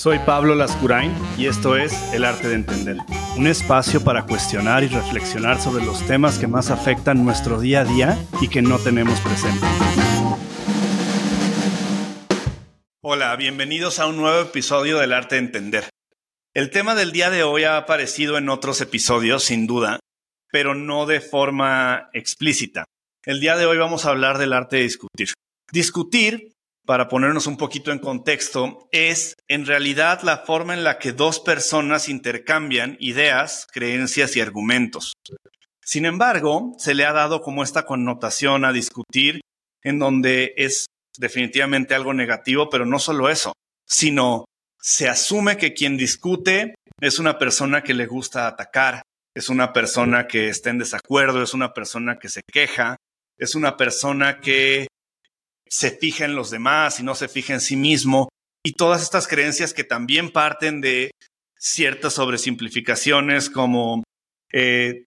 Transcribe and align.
Soy 0.00 0.18
Pablo 0.20 0.54
Lascurain 0.54 1.12
y 1.36 1.46
esto 1.46 1.76
es 1.76 1.92
El 2.14 2.24
Arte 2.24 2.48
de 2.48 2.54
Entender, 2.54 2.96
un 3.36 3.46
espacio 3.46 4.02
para 4.02 4.24
cuestionar 4.24 4.82
y 4.82 4.88
reflexionar 4.88 5.60
sobre 5.60 5.84
los 5.84 6.06
temas 6.06 6.38
que 6.38 6.46
más 6.46 6.70
afectan 6.70 7.22
nuestro 7.22 7.60
día 7.60 7.80
a 7.80 7.84
día 7.84 8.18
y 8.40 8.48
que 8.48 8.62
no 8.62 8.78
tenemos 8.78 9.20
presente. 9.20 9.66
Hola, 13.02 13.36
bienvenidos 13.36 13.98
a 13.98 14.06
un 14.06 14.16
nuevo 14.16 14.40
episodio 14.40 14.98
del 14.98 15.12
Arte 15.12 15.34
de 15.34 15.42
Entender. 15.42 15.84
El 16.54 16.70
tema 16.70 16.94
del 16.94 17.12
día 17.12 17.28
de 17.28 17.42
hoy 17.42 17.64
ha 17.64 17.76
aparecido 17.76 18.38
en 18.38 18.48
otros 18.48 18.80
episodios, 18.80 19.44
sin 19.44 19.66
duda, 19.66 20.00
pero 20.50 20.74
no 20.74 21.04
de 21.04 21.20
forma 21.20 22.08
explícita. 22.14 22.84
El 23.24 23.40
día 23.40 23.56
de 23.56 23.66
hoy 23.66 23.76
vamos 23.76 24.06
a 24.06 24.10
hablar 24.10 24.38
del 24.38 24.54
arte 24.54 24.76
de 24.76 24.82
discutir. 24.84 25.34
Discutir 25.70 26.52
para 26.86 27.08
ponernos 27.08 27.46
un 27.46 27.56
poquito 27.56 27.92
en 27.92 27.98
contexto, 27.98 28.88
es 28.90 29.34
en 29.48 29.66
realidad 29.66 30.22
la 30.22 30.38
forma 30.38 30.74
en 30.74 30.84
la 30.84 30.98
que 30.98 31.12
dos 31.12 31.40
personas 31.40 32.08
intercambian 32.08 32.96
ideas, 33.00 33.66
creencias 33.70 34.36
y 34.36 34.40
argumentos. 34.40 35.12
Sin 35.84 36.06
embargo, 36.06 36.72
se 36.78 36.94
le 36.94 37.04
ha 37.04 37.12
dado 37.12 37.42
como 37.42 37.62
esta 37.62 37.84
connotación 37.84 38.64
a 38.64 38.72
discutir 38.72 39.40
en 39.82 39.98
donde 39.98 40.54
es 40.56 40.86
definitivamente 41.18 41.94
algo 41.94 42.14
negativo, 42.14 42.68
pero 42.70 42.86
no 42.86 42.98
solo 42.98 43.28
eso, 43.28 43.52
sino 43.86 44.44
se 44.80 45.08
asume 45.08 45.56
que 45.56 45.74
quien 45.74 45.96
discute 45.96 46.74
es 47.00 47.18
una 47.18 47.38
persona 47.38 47.82
que 47.82 47.94
le 47.94 48.06
gusta 48.06 48.46
atacar, 48.46 49.02
es 49.34 49.48
una 49.48 49.72
persona 49.72 50.26
que 50.26 50.48
está 50.48 50.70
en 50.70 50.78
desacuerdo, 50.78 51.42
es 51.42 51.54
una 51.54 51.72
persona 51.72 52.18
que 52.18 52.28
se 52.28 52.42
queja, 52.42 52.96
es 53.38 53.54
una 53.54 53.76
persona 53.76 54.40
que 54.40 54.86
se 55.70 55.90
fija 55.92 56.24
en 56.24 56.34
los 56.34 56.50
demás 56.50 57.00
y 57.00 57.02
no 57.02 57.14
se 57.14 57.28
fija 57.28 57.54
en 57.54 57.60
sí 57.60 57.76
mismo. 57.76 58.28
Y 58.64 58.72
todas 58.72 59.02
estas 59.02 59.26
creencias 59.26 59.72
que 59.72 59.84
también 59.84 60.30
parten 60.30 60.80
de 60.80 61.12
ciertas 61.58 62.14
sobresimplificaciones 62.14 63.50
como 63.50 64.02
eh, 64.52 65.04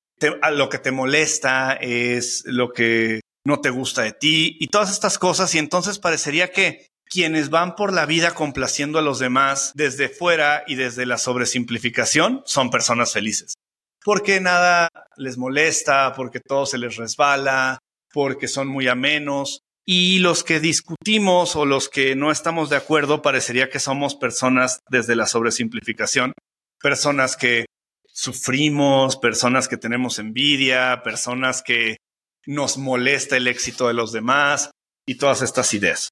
lo 0.51 0.69
que 0.69 0.79
te 0.79 0.91
molesta 0.91 1.73
es 1.73 2.43
lo 2.45 2.71
que 2.71 3.21
no 3.45 3.59
te 3.59 3.69
gusta 3.69 4.03
de 4.03 4.13
ti 4.13 4.57
y 4.59 4.67
todas 4.67 4.91
estas 4.91 5.17
cosas. 5.17 5.53
Y 5.53 5.59
entonces 5.59 5.99
parecería 5.99 6.51
que 6.51 6.87
quienes 7.05 7.49
van 7.49 7.75
por 7.75 7.93
la 7.93 8.05
vida 8.05 8.33
complaciendo 8.33 8.99
a 8.99 9.03
los 9.03 9.19
demás 9.19 9.71
desde 9.75 10.09
fuera 10.09 10.63
y 10.65 10.75
desde 10.75 11.05
la 11.05 11.17
sobresimplificación 11.17 12.41
son 12.45 12.69
personas 12.71 13.13
felices. 13.13 13.55
Porque 14.03 14.39
nada 14.39 14.89
les 15.17 15.37
molesta, 15.37 16.13
porque 16.13 16.39
todo 16.39 16.65
se 16.65 16.77
les 16.77 16.95
resbala, 16.95 17.79
porque 18.11 18.47
son 18.47 18.67
muy 18.67 18.87
amenos. 18.87 19.62
Y 19.85 20.19
los 20.19 20.43
que 20.43 20.59
discutimos 20.59 21.55
o 21.55 21.65
los 21.65 21.89
que 21.89 22.15
no 22.15 22.31
estamos 22.31 22.69
de 22.69 22.77
acuerdo 22.77 23.21
parecería 23.21 23.69
que 23.69 23.79
somos 23.79 24.15
personas 24.15 24.79
desde 24.89 25.15
la 25.15 25.27
sobresimplificación, 25.27 26.33
personas 26.79 27.35
que 27.35 27.65
sufrimos, 28.05 29.17
personas 29.17 29.67
que 29.67 29.77
tenemos 29.77 30.19
envidia, 30.19 31.01
personas 31.03 31.61
que 31.61 31.97
nos 32.45 32.77
molesta 32.77 33.35
el 33.35 33.47
éxito 33.47 33.87
de 33.87 33.93
los 33.93 34.13
demás 34.13 34.71
y 35.05 35.15
todas 35.15 35.41
estas 35.41 35.73
ideas. 35.73 36.09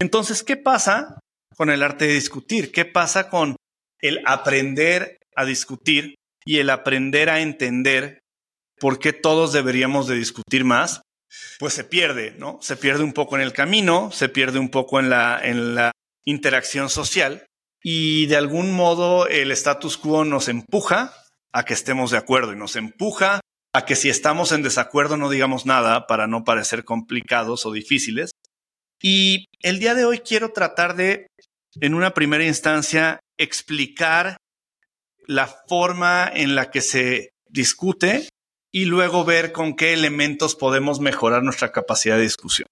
Entonces, 0.00 0.42
¿qué 0.42 0.56
pasa 0.56 1.18
con 1.56 1.70
el 1.70 1.82
arte 1.82 2.06
de 2.06 2.14
discutir? 2.14 2.72
¿Qué 2.72 2.84
pasa 2.84 3.28
con 3.28 3.56
el 4.00 4.22
aprender 4.26 5.18
a 5.36 5.44
discutir 5.44 6.14
y 6.44 6.58
el 6.58 6.70
aprender 6.70 7.30
a 7.30 7.40
entender 7.40 8.20
por 8.78 8.98
qué 8.98 9.12
todos 9.12 9.52
deberíamos 9.52 10.06
de 10.06 10.16
discutir 10.16 10.64
más 10.64 11.02
pues 11.58 11.74
se 11.74 11.84
pierde, 11.84 12.34
¿no? 12.38 12.58
Se 12.62 12.76
pierde 12.76 13.04
un 13.04 13.12
poco 13.12 13.36
en 13.36 13.42
el 13.42 13.52
camino, 13.52 14.10
se 14.12 14.28
pierde 14.28 14.58
un 14.58 14.68
poco 14.68 15.00
en 15.00 15.10
la, 15.10 15.40
en 15.42 15.74
la 15.74 15.92
interacción 16.24 16.90
social 16.90 17.46
y 17.82 18.26
de 18.26 18.36
algún 18.36 18.72
modo 18.72 19.26
el 19.26 19.50
status 19.52 19.98
quo 19.98 20.24
nos 20.24 20.48
empuja 20.48 21.12
a 21.52 21.64
que 21.64 21.74
estemos 21.74 22.10
de 22.10 22.18
acuerdo 22.18 22.52
y 22.52 22.56
nos 22.56 22.76
empuja 22.76 23.40
a 23.72 23.84
que 23.84 23.96
si 23.96 24.08
estamos 24.08 24.52
en 24.52 24.62
desacuerdo 24.62 25.16
no 25.16 25.28
digamos 25.28 25.66
nada 25.66 26.06
para 26.06 26.26
no 26.26 26.44
parecer 26.44 26.84
complicados 26.84 27.66
o 27.66 27.72
difíciles. 27.72 28.30
Y 29.02 29.46
el 29.60 29.78
día 29.78 29.94
de 29.94 30.04
hoy 30.04 30.20
quiero 30.20 30.52
tratar 30.52 30.96
de, 30.96 31.26
en 31.80 31.94
una 31.94 32.14
primera 32.14 32.44
instancia, 32.44 33.20
explicar 33.36 34.38
la 35.26 35.46
forma 35.46 36.30
en 36.32 36.54
la 36.54 36.70
que 36.70 36.80
se 36.80 37.30
discute 37.48 38.28
y 38.74 38.86
luego 38.86 39.24
ver 39.24 39.52
con 39.52 39.76
qué 39.76 39.92
elementos 39.92 40.56
podemos 40.56 40.98
mejorar 40.98 41.44
nuestra 41.44 41.70
capacidad 41.70 42.16
de 42.16 42.22
discusión. 42.22 42.66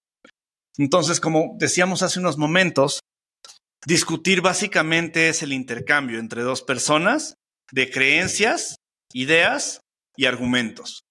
Entonces, 0.76 1.20
como 1.20 1.54
decíamos 1.60 2.02
hace 2.02 2.18
unos 2.18 2.38
momentos, 2.38 2.98
discutir 3.86 4.40
básicamente 4.40 5.28
es 5.28 5.44
el 5.44 5.52
intercambio 5.52 6.18
entre 6.18 6.42
dos 6.42 6.62
personas 6.62 7.36
de 7.70 7.88
creencias, 7.88 8.74
ideas 9.12 9.82
y 10.16 10.26
argumentos. 10.26 11.04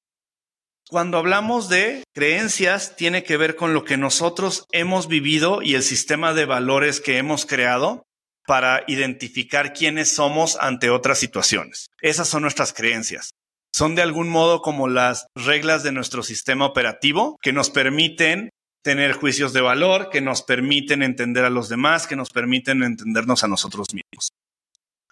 Cuando 0.90 1.18
hablamos 1.18 1.70
de 1.70 2.04
creencias, 2.14 2.98
tiene 2.98 3.24
que 3.24 3.38
ver 3.38 3.56
con 3.56 3.74
lo 3.74 3.86
que 3.86 3.96
nosotros 3.96 4.66
hemos 4.74 5.08
vivido 5.08 5.62
y 5.62 5.76
el 5.76 5.84
sistema 5.84 6.34
de 6.34 6.44
valores 6.44 7.00
que 7.00 7.18
hemos 7.18 7.46
creado 7.46 8.04
para 8.46 8.84
identificar 8.88 9.72
quiénes 9.72 10.14
somos 10.14 10.58
ante 10.60 10.90
otras 10.90 11.18
situaciones. 11.18 11.88
Esas 12.02 12.28
son 12.28 12.42
nuestras 12.42 12.74
creencias 12.74 13.32
son 13.74 13.96
de 13.96 14.02
algún 14.02 14.30
modo 14.30 14.62
como 14.62 14.88
las 14.88 15.28
reglas 15.36 15.84
de 15.84 15.92
nuestro 15.92 16.24
sistema 16.24 16.66
operativo 16.66 17.38
que 17.42 17.54
nos 17.54 17.70
permiten 17.70 18.50
tener 18.84 19.14
juicios 19.14 19.54
de 19.54 19.62
valor, 19.62 20.10
que 20.10 20.22
nos 20.22 20.42
permiten 20.42 21.04
entender 21.04 21.46
a 21.46 21.50
los 21.50 21.70
demás, 21.70 22.08
que 22.08 22.16
nos 22.16 22.30
permiten 22.30 22.84
entendernos 22.84 23.44
a 23.44 23.48
nosotros 23.48 23.88
mismos. 23.94 24.32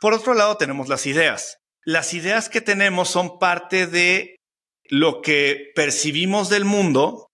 Por 0.02 0.14
otro 0.14 0.34
lado, 0.34 0.58
tenemos 0.58 0.88
las 0.88 1.06
ideas. 1.06 1.58
Las 1.86 2.14
ideas 2.14 2.50
que 2.50 2.62
tenemos 2.62 3.10
son 3.10 3.38
parte 3.40 3.88
de 3.88 4.38
lo 4.86 5.22
que 5.22 5.72
percibimos 5.76 6.50
del 6.50 6.66
mundo 6.66 7.28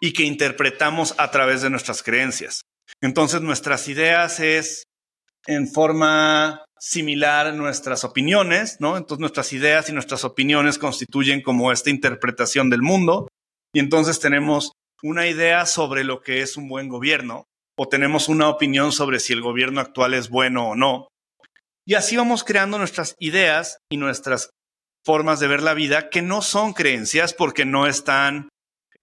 y 0.00 0.12
que 0.12 0.24
interpretamos 0.24 1.14
a 1.18 1.30
través 1.30 1.62
de 1.62 1.70
nuestras 1.70 2.02
creencias. 2.02 2.62
Entonces, 3.00 3.40
nuestras 3.42 3.88
ideas 3.88 4.40
es 4.40 4.84
en 5.46 5.70
forma 5.70 6.64
similar 6.82 7.54
nuestras 7.54 8.02
opiniones, 8.02 8.78
¿no? 8.80 8.96
Entonces 8.96 9.20
nuestras 9.20 9.52
ideas 9.52 9.88
y 9.88 9.92
nuestras 9.92 10.24
opiniones 10.24 10.78
constituyen 10.78 11.40
como 11.40 11.70
esta 11.70 11.90
interpretación 11.90 12.70
del 12.70 12.82
mundo 12.82 13.28
y 13.72 13.78
entonces 13.78 14.18
tenemos 14.18 14.72
una 15.00 15.28
idea 15.28 15.64
sobre 15.66 16.02
lo 16.02 16.22
que 16.22 16.42
es 16.42 16.56
un 16.56 16.68
buen 16.68 16.88
gobierno 16.88 17.44
o 17.78 17.86
tenemos 17.86 18.28
una 18.28 18.48
opinión 18.48 18.90
sobre 18.90 19.20
si 19.20 19.32
el 19.32 19.42
gobierno 19.42 19.80
actual 19.80 20.12
es 20.14 20.28
bueno 20.28 20.70
o 20.70 20.74
no. 20.74 21.06
Y 21.86 21.94
así 21.94 22.16
vamos 22.16 22.42
creando 22.42 22.78
nuestras 22.78 23.14
ideas 23.20 23.78
y 23.88 23.96
nuestras 23.96 24.50
formas 25.04 25.38
de 25.38 25.46
ver 25.46 25.62
la 25.62 25.74
vida 25.74 26.10
que 26.10 26.20
no 26.20 26.42
son 26.42 26.72
creencias 26.72 27.32
porque 27.32 27.64
no 27.64 27.86
están, 27.86 28.48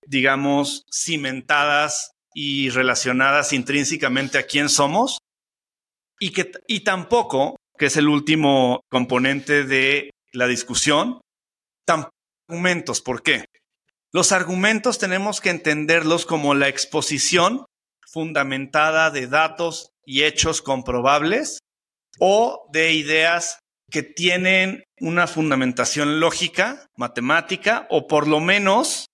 digamos, 0.05 0.83
cimentadas 0.93 2.11
y 2.33 2.71
relacionadas 2.71 3.53
intrínsecamente 3.53 4.37
a 4.37 4.43
quién 4.43 4.67
somos 4.67 5.19
y 6.19 6.31
que 6.31 6.51
y 6.67 6.81
tampoco 6.81 7.55
que 7.79 7.85
es 7.85 7.97
el 7.97 8.09
último 8.09 8.81
componente 8.91 9.63
de 9.63 10.11
la 10.33 10.47
discusión, 10.47 11.21
tampoco 11.85 12.13
argumentos. 12.49 13.01
¿Por 13.01 13.23
qué? 13.23 13.45
Los 14.11 14.31
argumentos 14.31 14.99
tenemos 14.99 15.39
que 15.39 15.49
entenderlos 15.49 16.25
como 16.25 16.55
la 16.55 16.67
exposición 16.67 17.65
fundamentada 18.11 19.11
de 19.11 19.27
datos 19.27 19.91
y 20.03 20.23
hechos 20.23 20.61
comprobables 20.61 21.59
o 22.19 22.67
de 22.71 22.93
ideas 22.93 23.59
que 23.91 24.03
tienen 24.03 24.83
una 24.99 25.27
fundamentación 25.27 26.19
lógica, 26.19 26.87
matemática 26.97 27.87
o 27.89 28.07
por 28.07 28.27
lo 28.27 28.39
menos 28.39 29.05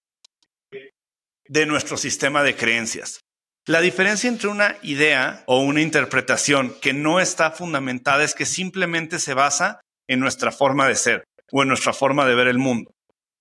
de 1.47 1.65
nuestro 1.65 1.97
sistema 1.97 2.41
de 2.41 2.55
creencias. 2.55 3.19
La 3.67 3.81
diferencia 3.81 4.27
entre 4.27 4.47
una 4.47 4.77
idea 4.83 5.43
o 5.47 5.61
una 5.61 5.81
interpretación 5.81 6.75
que 6.81 6.93
no 6.93 7.19
está 7.19 7.49
fundamentada 7.49 8.23
es 8.23 8.35
que 8.35 8.45
simplemente 8.45 9.17
se 9.17 9.33
basa 9.33 9.81
en 10.07 10.19
nuestra 10.19 10.51
forma 10.51 10.87
de 10.87 10.93
ser 10.93 11.23
o 11.51 11.63
en 11.63 11.69
nuestra 11.69 11.91
forma 11.91 12.27
de 12.27 12.35
ver 12.35 12.47
el 12.47 12.59
mundo. 12.59 12.91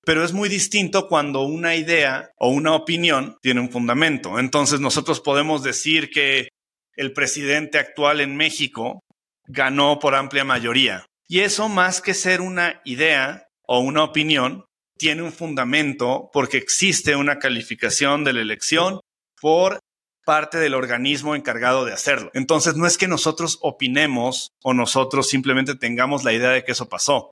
Pero 0.07 0.25
es 0.25 0.33
muy 0.33 0.49
distinto 0.49 1.09
cuando 1.09 1.43
una 1.43 1.77
idea 1.77 2.31
o 2.39 2.49
una 2.49 2.75
opinión 2.75 3.37
tiene 3.43 3.61
un 3.61 3.71
fundamento. 3.71 4.39
Entonces 4.39 4.81
nosotros 4.81 5.21
podemos 5.21 5.63
decir 5.63 6.09
que 6.09 6.49
el 6.97 7.13
presidente 7.13 7.79
actual 7.79 8.23
en 8.23 8.35
México 8.35 9.01
ganó 9.47 9.99
por 9.99 10.15
amplia 10.15 10.45
mayoría. 10.45 11.05
Y 11.29 11.41
eso 11.41 11.69
más 11.69 12.01
que 12.01 12.15
ser 12.15 12.41
una 12.41 12.81
idea 12.87 13.47
o 13.67 13.81
una 13.81 14.03
opinión, 14.03 14.65
tiene 14.97 15.23
un 15.23 15.33
fundamento 15.33 16.31
porque 16.33 16.57
existe 16.57 17.15
una 17.15 17.39
calificación 17.39 18.25
de 18.25 18.33
la 18.33 18.41
elección 18.41 19.01
por 19.41 19.81
parte 20.25 20.59
del 20.59 20.75
organismo 20.75 21.35
encargado 21.35 21.85
de 21.85 21.93
hacerlo. 21.93 22.31
Entonces, 22.35 22.77
no 22.77 22.87
es 22.87 22.99
que 22.99 23.09
nosotros 23.09 23.59
opinemos 23.61 24.53
o 24.63 24.75
nosotros 24.75 25.29
simplemente 25.29 25.75
tengamos 25.75 26.25
la 26.25 26.33
idea 26.33 26.51
de 26.51 26.65
que 26.65 26.73
eso 26.73 26.89
pasó. 26.89 27.31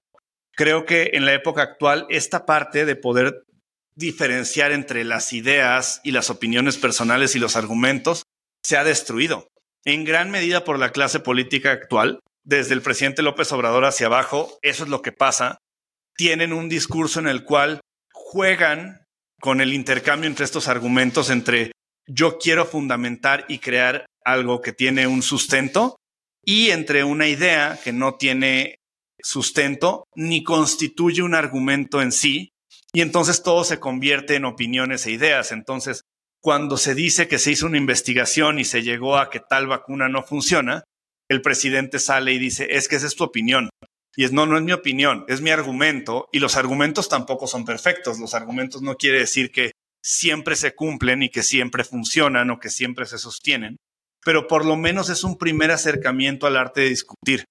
Creo 0.55 0.85
que 0.85 1.11
en 1.15 1.25
la 1.25 1.33
época 1.33 1.63
actual, 1.63 2.07
esta 2.11 2.45
parte 2.45 2.85
de 2.85 2.97
poder 2.97 3.43
diferenciar 3.95 4.73
entre 4.73 5.05
las 5.05 5.33
ideas 5.33 6.01
y 6.05 6.13
las 6.13 6.31
opiniones 6.31 6.77
personales 6.77 7.35
y 7.35 7.39
los 7.39 7.57
argumentos 7.57 8.25
se 8.63 8.77
ha 8.77 8.85
destruido 8.85 9.49
en 9.85 10.05
gran 10.05 10.31
medida 10.31 10.65
por 10.65 10.79
la 10.79 10.91
clase 10.91 11.21
política 11.21 11.73
actual. 11.73 12.21
Desde 12.45 12.75
el 12.75 12.83
presidente 12.83 13.23
López 13.23 13.53
Obrador 13.53 13.85
hacia 13.85 14.07
abajo, 14.07 14.59
eso 14.63 14.85
es 14.85 14.91
lo 14.91 15.03
que 15.03 15.13
pasa. 15.13 15.59
Tienen 16.17 16.53
un 16.53 16.69
discurso 16.69 17.21
en 17.21 17.29
el 17.29 17.45
cual 17.45 17.81
juegan 18.13 19.05
con 19.41 19.61
el 19.61 19.73
intercambio 19.73 20.29
entre 20.29 20.45
estos 20.45 20.69
argumentos 20.69 21.31
entre 21.31 21.73
yo 22.07 22.39
quiero 22.39 22.65
fundamentar 22.65 23.45
y 23.49 23.59
crear 23.59 24.07
algo 24.25 24.61
que 24.61 24.73
tiene 24.73 25.07
un 25.07 25.23
sustento 25.23 25.97
y 26.45 26.71
entre 26.71 27.05
una 27.05 27.29
idea 27.29 27.79
que 27.83 27.93
no 27.93 28.15
tiene 28.15 28.77
sustento 29.23 30.05
ni 30.15 30.43
constituye 30.43 31.23
un 31.23 31.35
argumento 31.35 32.03
en 32.03 32.13
sí 32.13 32.51
y 32.93 33.01
entonces 33.01 33.43
todo 33.43 33.65
se 33.65 33.81
convierte 33.81 34.35
en 34.35 34.45
opiniones 34.45 35.07
e 35.07 35.13
ideas. 35.13 35.53
Entonces, 35.53 36.03
cuando 36.43 36.77
se 36.77 36.95
dice 36.95 37.29
que 37.29 37.39
se 37.39 37.53
hizo 37.53 37.67
una 37.67 37.79
investigación 37.79 38.59
y 38.59 38.65
se 38.65 38.83
llegó 38.83 39.17
a 39.17 39.31
que 39.31 39.41
tal 39.41 39.67
vacuna 39.67 40.09
no 40.09 40.23
funciona, 40.23 40.85
el 41.31 41.41
presidente 41.41 41.99
sale 41.99 42.33
y 42.33 42.39
dice, 42.39 42.69
es 42.71 42.89
que 42.89 42.97
esa 42.97 43.07
es 43.07 43.17
tu 43.17 43.25
opinión. 43.25 43.71
Y 44.15 44.25
es, 44.25 44.33
no, 44.33 44.45
no 44.45 44.59
es 44.59 44.63
mi 44.63 44.73
opinión, 44.73 45.25
es 45.29 45.41
mi 45.41 45.51
argumento. 45.51 46.29
Y 46.33 46.39
los 46.39 46.57
argumentos 46.57 47.09
tampoco 47.09 47.47
son 47.47 47.65
perfectos. 47.65 48.19
Los 48.19 48.35
argumentos 48.35 48.83
no 48.83 48.97
quiere 48.97 49.21
decir 49.21 49.51
que 49.51 49.73
siempre 50.03 50.57
se 50.57 50.75
cumplen 50.75 51.23
y 51.23 51.31
que 51.31 51.43
siempre 51.43 51.85
funcionan 51.85 52.51
o 52.51 52.59
que 52.59 52.71
siempre 52.71 53.07
se 53.07 53.19
sostienen. 53.19 53.77
Pero 54.25 54.47
por 54.47 54.65
lo 54.65 54.77
menos 54.77 55.09
es 55.09 55.25
un 55.25 55.39
primer 55.39 55.71
acercamiento 55.71 56.47
al 56.47 56.57
arte 56.57 56.83
de 56.83 56.89
discutir. 56.91 57.45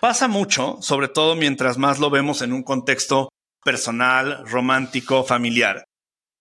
Pasa 0.00 0.28
mucho, 0.28 0.78
sobre 0.80 1.08
todo 1.08 1.36
mientras 1.36 1.78
más 1.78 1.98
lo 1.98 2.10
vemos 2.10 2.42
en 2.42 2.52
un 2.52 2.62
contexto 2.62 3.28
personal, 3.64 4.44
romántico, 4.46 5.22
familiar, 5.22 5.84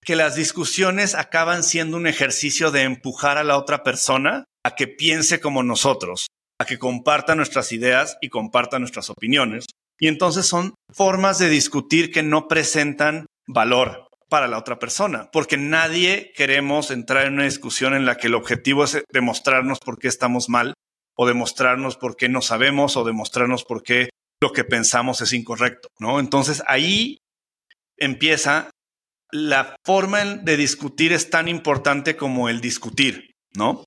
que 0.04 0.16
las 0.16 0.36
discusiones 0.36 1.14
acaban 1.14 1.62
siendo 1.64 1.98
un 1.98 2.08
ejercicio 2.08 2.72
de 2.72 2.82
empujar 2.82 3.38
a 3.38 3.44
la 3.44 3.58
otra 3.58 3.84
persona 3.84 4.46
a 4.66 4.76
que 4.76 4.88
piense 4.88 5.40
como 5.40 5.62
nosotros, 5.62 6.28
a 6.60 6.66
que 6.66 6.80
comparta 6.80 7.36
nuestras 7.36 7.72
ideas 7.72 8.18
y 8.22 8.30
comparta 8.30 8.80
nuestras 8.80 9.12
opiniones. 9.12 9.66
Y 10.00 10.08
entonces 10.08 10.48
son 10.48 10.74
formas 10.92 11.38
de 11.38 11.50
discutir 11.50 12.12
que 12.12 12.24
no 12.24 12.48
presentan 12.48 13.28
valor 13.48 14.08
para 14.32 14.48
la 14.48 14.58
otra 14.58 14.80
persona, 14.80 15.30
porque 15.30 15.58
nadie 15.58 16.32
queremos 16.34 16.90
entrar 16.90 17.26
en 17.28 17.34
una 17.34 17.44
discusión 17.44 17.94
en 17.94 18.06
la 18.06 18.16
que 18.16 18.28
el 18.28 18.36
objetivo 18.36 18.86
es 18.86 19.04
demostrarnos 19.12 19.80
por 19.80 20.00
qué 20.00 20.08
estamos 20.08 20.48
mal 20.48 20.74
o 21.18 21.28
demostrarnos 21.28 21.98
por 21.98 22.16
qué 22.16 22.30
no 22.30 22.42
sabemos 22.42 22.96
o 22.96 23.04
demostrarnos 23.04 23.66
por 23.66 23.84
qué 23.84 24.10
lo 24.42 24.54
que 24.54 24.64
pensamos 24.64 25.20
es 25.20 25.34
incorrecto, 25.34 25.90
¿no? 26.00 26.22
Entonces 26.22 26.64
ahí 26.68 27.18
empieza 27.98 28.70
la 29.34 29.76
forma 29.86 30.24
de 30.24 30.56
discutir 30.56 31.12
es 31.12 31.30
tan 31.30 31.50
importante 31.50 32.16
como 32.16 32.48
el 32.48 32.62
discutir, 32.62 33.32
¿no? 33.54 33.84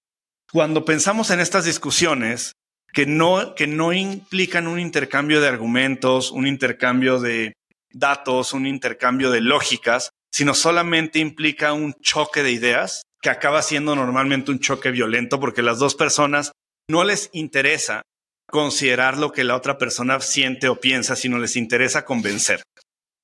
Cuando 0.52 0.85
pensamos 0.85 1.31
en 1.31 1.40
estas 1.40 1.64
discusiones 1.64 2.52
que 2.93 3.06
no, 3.06 3.55
que 3.55 3.67
no 3.67 3.94
implican 3.94 4.67
un 4.67 4.79
intercambio 4.79 5.40
de 5.40 5.49
argumentos, 5.49 6.31
un 6.31 6.47
intercambio 6.47 7.19
de 7.19 7.55
datos, 7.94 8.52
un 8.52 8.67
intercambio 8.67 9.31
de 9.31 9.40
lógicas, 9.40 10.11
sino 10.34 10.52
solamente 10.54 11.20
implica 11.20 11.72
un 11.75 11.94
choque 12.00 12.42
de 12.42 12.50
ideas 12.50 13.02
que 13.22 13.31
acaba 13.31 13.62
siendo 13.62 13.94
normalmente 13.94 14.50
un 14.50 14.58
choque 14.58 14.90
violento 14.90 15.38
porque 15.38 15.62
las 15.62 15.78
dos 15.78 15.94
personas 15.94 16.50
no 16.90 17.04
les 17.04 17.31
interesa 17.32 18.02
considerar 18.50 19.16
lo 19.16 19.31
que 19.31 19.44
la 19.44 19.54
otra 19.54 19.78
persona 19.78 20.19
siente 20.19 20.69
o 20.69 20.81
piensa, 20.81 21.14
sino 21.14 21.38
les 21.38 21.54
interesa 21.54 22.04
convencer. 22.04 22.64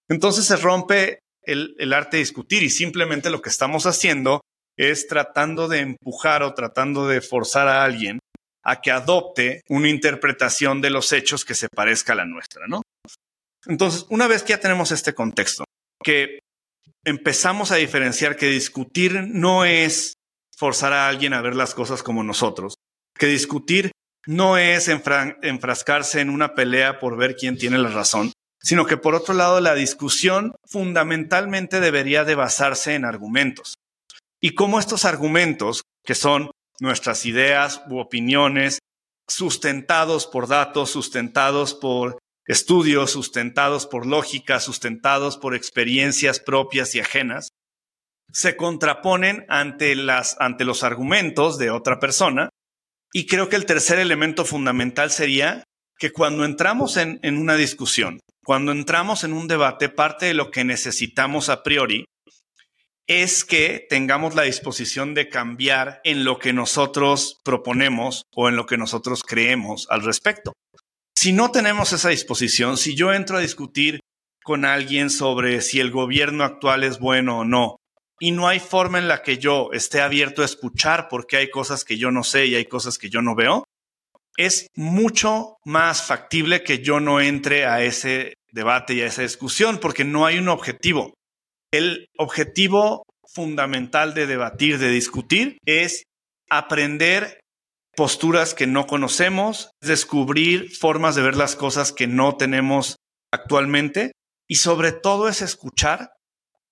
Entonces 0.08 0.44
se 0.44 0.54
rompe 0.54 1.18
el, 1.42 1.92
arte 1.92 2.16
de 2.16 2.22
discutir 2.22 2.62
y 2.62 2.70
simplemente 2.70 3.28
lo 3.28 3.42
que 3.42 3.50
estamos 3.50 3.86
haciendo 3.86 4.40
es 4.78 5.08
tratando 5.08 5.66
de 5.66 5.80
empujar 5.80 6.44
o 6.44 6.54
tratando 6.54 7.08
de 7.08 7.20
forzar 7.20 7.66
a 7.66 7.82
alguien 7.82 8.20
a 8.62 8.80
que 8.80 8.92
adopte 8.92 9.62
una 9.68 9.88
interpretación 9.88 10.80
de 10.80 10.90
los 10.90 11.12
hechos 11.12 11.44
que 11.44 11.56
se 11.56 11.66
parezca 11.74 12.12
a 12.12 12.16
la 12.16 12.24
nuestra, 12.24 12.68
¿no? 12.68 12.82
Entonces, 13.66 14.06
una 14.10 14.28
vez 14.28 14.44
que 14.44 14.50
ya 14.50 14.60
tenemos 14.60 14.92
este 14.92 15.12
contexto, 15.12 15.64
que 16.04 16.38
empezamos 17.04 17.70
a 17.70 17.76
diferenciar 17.76 18.36
que 18.36 18.46
discutir 18.46 19.22
no 19.28 19.64
es 19.64 20.14
forzar 20.56 20.92
a 20.92 21.08
alguien 21.08 21.32
a 21.32 21.40
ver 21.40 21.56
las 21.56 21.74
cosas 21.74 22.02
como 22.02 22.22
nosotros, 22.22 22.74
que 23.18 23.26
discutir 23.26 23.92
no 24.26 24.58
es 24.58 24.88
enfrascarse 24.88 26.20
en 26.20 26.28
una 26.28 26.54
pelea 26.54 26.98
por 26.98 27.16
ver 27.16 27.36
quién 27.36 27.56
tiene 27.56 27.78
la 27.78 27.88
razón, 27.88 28.32
sino 28.62 28.84
que 28.84 28.98
por 28.98 29.14
otro 29.14 29.32
lado 29.32 29.60
la 29.60 29.74
discusión 29.74 30.54
fundamentalmente 30.66 31.80
debería 31.80 32.24
de 32.24 32.34
basarse 32.34 32.94
en 32.94 33.06
argumentos. 33.06 33.74
Y 34.40 34.54
cómo 34.54 34.78
estos 34.78 35.04
argumentos, 35.04 35.82
que 36.04 36.14
son 36.14 36.50
nuestras 36.80 37.24
ideas 37.26 37.82
u 37.88 37.98
opiniones, 37.98 38.78
sustentados 39.26 40.26
por 40.26 40.48
datos, 40.48 40.90
sustentados 40.90 41.74
por 41.74 42.18
estudios, 42.50 43.12
sustentados 43.12 43.86
por 43.86 44.06
lógica, 44.06 44.60
sustentados 44.60 45.36
por 45.36 45.54
experiencias 45.54 46.40
propias 46.40 46.94
y 46.94 47.00
ajenas, 47.00 47.50
se 48.32 48.56
contraponen 48.56 49.44
ante, 49.48 49.94
las, 49.94 50.36
ante 50.40 50.64
los 50.64 50.82
argumentos 50.82 51.58
de 51.58 51.70
otra 51.70 51.98
persona. 52.00 52.48
Y 53.12 53.26
creo 53.26 53.48
que 53.48 53.56
el 53.56 53.66
tercer 53.66 53.98
elemento 53.98 54.44
fundamental 54.44 55.10
sería 55.10 55.64
que 55.98 56.12
cuando 56.12 56.44
entramos 56.44 56.96
en, 56.96 57.18
en 57.22 57.38
una 57.38 57.56
discusión, 57.56 58.20
cuando 58.44 58.72
entramos 58.72 59.24
en 59.24 59.32
un 59.32 59.48
debate, 59.48 59.88
parte 59.88 60.26
de 60.26 60.34
lo 60.34 60.50
que 60.50 60.64
necesitamos 60.64 61.48
a 61.48 61.62
priori 61.62 62.04
es 63.06 63.44
que 63.44 63.86
tengamos 63.88 64.36
la 64.36 64.42
disposición 64.42 65.14
de 65.14 65.28
cambiar 65.28 66.00
en 66.04 66.24
lo 66.24 66.38
que 66.38 66.52
nosotros 66.52 67.40
proponemos 67.44 68.22
o 68.34 68.48
en 68.48 68.54
lo 68.54 68.66
que 68.66 68.78
nosotros 68.78 69.22
creemos 69.24 69.88
al 69.90 70.02
respecto. 70.02 70.52
Si 71.14 71.32
no 71.32 71.50
tenemos 71.50 71.92
esa 71.92 72.08
disposición, 72.08 72.76
si 72.76 72.94
yo 72.94 73.12
entro 73.12 73.36
a 73.36 73.40
discutir 73.40 74.00
con 74.42 74.64
alguien 74.64 75.10
sobre 75.10 75.60
si 75.60 75.80
el 75.80 75.90
gobierno 75.90 76.44
actual 76.44 76.84
es 76.84 76.98
bueno 76.98 77.40
o 77.40 77.44
no, 77.44 77.76
y 78.18 78.32
no 78.32 78.48
hay 78.48 78.60
forma 78.60 78.98
en 78.98 79.08
la 79.08 79.22
que 79.22 79.38
yo 79.38 79.70
esté 79.72 80.00
abierto 80.00 80.42
a 80.42 80.44
escuchar 80.44 81.08
porque 81.08 81.38
hay 81.38 81.50
cosas 81.50 81.84
que 81.84 81.96
yo 81.96 82.10
no 82.10 82.22
sé 82.22 82.46
y 82.46 82.54
hay 82.54 82.66
cosas 82.66 82.98
que 82.98 83.08
yo 83.08 83.22
no 83.22 83.34
veo, 83.34 83.64
es 84.36 84.68
mucho 84.74 85.56
más 85.64 86.02
factible 86.02 86.62
que 86.62 86.82
yo 86.82 87.00
no 87.00 87.20
entre 87.20 87.66
a 87.66 87.82
ese 87.82 88.34
debate 88.52 88.94
y 88.94 89.00
a 89.00 89.06
esa 89.06 89.22
discusión 89.22 89.78
porque 89.78 90.04
no 90.04 90.26
hay 90.26 90.38
un 90.38 90.48
objetivo. 90.48 91.14
El 91.72 92.06
objetivo 92.18 93.02
fundamental 93.32 94.14
de 94.14 94.26
debatir, 94.26 94.78
de 94.78 94.90
discutir, 94.90 95.58
es 95.64 96.04
aprender 96.48 97.39
posturas 98.00 98.54
que 98.54 98.66
no 98.66 98.86
conocemos, 98.86 99.72
descubrir 99.82 100.74
formas 100.74 101.16
de 101.16 101.20
ver 101.20 101.36
las 101.36 101.54
cosas 101.54 101.92
que 101.92 102.06
no 102.06 102.38
tenemos 102.38 102.96
actualmente 103.30 104.12
y 104.48 104.54
sobre 104.54 104.92
todo 104.92 105.28
es 105.28 105.42
escuchar 105.42 106.14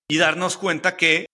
y 0.09 0.17
darnos 0.17 0.57
cuenta 0.57 0.97
que 0.97 1.27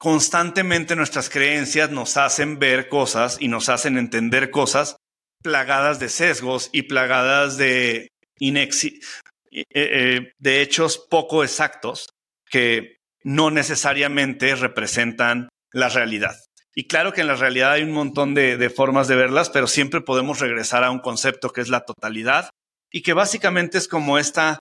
constantemente 0.00 0.96
nuestras 0.96 1.30
creencias 1.30 1.92
nos 1.92 2.16
hacen 2.16 2.58
ver 2.58 2.88
cosas 2.88 3.36
y 3.38 3.46
nos 3.46 3.68
hacen 3.68 3.96
entender 3.96 4.50
cosas 4.50 4.96
plagadas 5.40 6.00
de 6.00 6.08
sesgos 6.08 6.68
y 6.72 6.82
plagadas 6.82 7.56
de, 7.56 8.08
eh, 8.40 9.62
eh, 9.70 10.32
de 10.36 10.62
hechos 10.62 10.98
poco 10.98 11.44
exactos 11.44 12.08
que 12.50 12.96
no 13.22 13.52
necesariamente 13.52 14.56
representan 14.56 15.48
la 15.70 15.90
realidad. 15.90 16.45
Y 16.78 16.88
claro 16.88 17.14
que 17.14 17.22
en 17.22 17.26
la 17.26 17.36
realidad 17.36 17.72
hay 17.72 17.82
un 17.82 17.92
montón 17.92 18.34
de, 18.34 18.68
formas 18.68 19.08
de 19.08 19.16
verlas, 19.16 19.48
pero 19.48 19.66
siempre 19.66 20.02
podemos 20.02 20.40
regresar 20.40 20.84
a 20.84 20.90
un 20.90 20.98
concepto 20.98 21.48
que 21.48 21.62
es 21.62 21.70
la 21.70 21.86
totalidad 21.86 22.50
y 22.92 23.00
que 23.00 23.14
básicamente 23.14 23.78
es 23.78 23.88
como 23.88 24.18
esta 24.18 24.58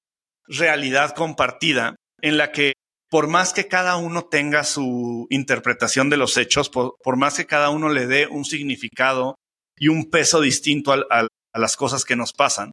realidad 0.48 1.14
compartida 1.14 1.98
en 2.22 2.38
la 2.38 2.54
que 2.54 2.72
por 3.10 3.28
más 3.28 3.52
que 3.52 3.68
cada 3.68 3.98
uno 3.98 4.24
tenga 4.24 4.64
su 4.64 5.28
interpretación 5.30 6.10
de 6.10 6.16
los 6.16 6.38
hechos, 6.38 6.70
por, 6.70 6.96
por 7.04 7.18
más 7.18 7.36
que 7.36 7.48
cada 7.48 7.70
uno 7.70 7.90
le 7.90 8.08
dé 8.08 8.28
un 8.28 8.46
significado 8.46 9.36
y 9.78 9.90
un 9.90 10.10
peso 10.10 10.40
distinto 10.40 10.94
a 10.94 11.28
las 11.54 11.76
cosas 11.76 12.06
que 12.06 12.16
nos 12.16 12.32
pasan. 12.32 12.72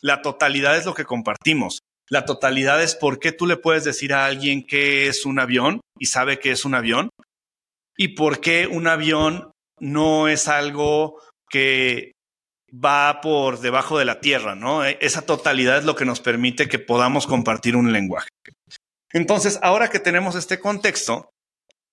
La 0.00 0.22
totalidad 0.22 0.76
es 0.76 0.86
lo 0.86 0.94
que 0.94 1.04
compartimos. 1.04 1.80
La 2.10 2.26
totalidad 2.26 2.80
es 2.80 2.94
por 2.94 3.18
qué 3.18 3.32
tú 3.32 3.46
le 3.46 3.56
puedes 3.56 3.82
decir 3.82 4.12
a 4.12 4.26
alguien 4.26 4.64
que 4.64 5.08
es 5.08 5.26
un 5.26 5.40
avión 5.40 5.80
y 5.98 6.06
sabe 6.06 6.38
que 6.38 6.52
es 6.52 6.64
un 6.64 6.74
avión 6.74 7.08
y 7.96 8.08
por 8.08 8.40
qué 8.40 8.66
un 8.66 8.86
avión 8.86 9.50
no 9.78 10.28
es 10.28 10.48
algo 10.48 11.20
que 11.48 12.12
va 12.72 13.20
por 13.20 13.60
debajo 13.60 13.98
de 13.98 14.04
la 14.04 14.20
tierra, 14.20 14.54
¿no? 14.54 14.84
E, 14.84 14.98
esa 15.00 15.22
totalidad 15.22 15.78
es 15.78 15.84
lo 15.84 15.94
que 15.94 16.04
nos 16.04 16.20
permite 16.20 16.68
que 16.68 16.78
podamos 16.78 17.26
compartir 17.26 17.76
un 17.76 17.92
lenguaje. 17.92 18.28
Entonces, 19.12 19.60
ahora 19.62 19.90
que 19.90 20.00
tenemos 20.00 20.34
este 20.34 20.58
contexto, 20.58 21.30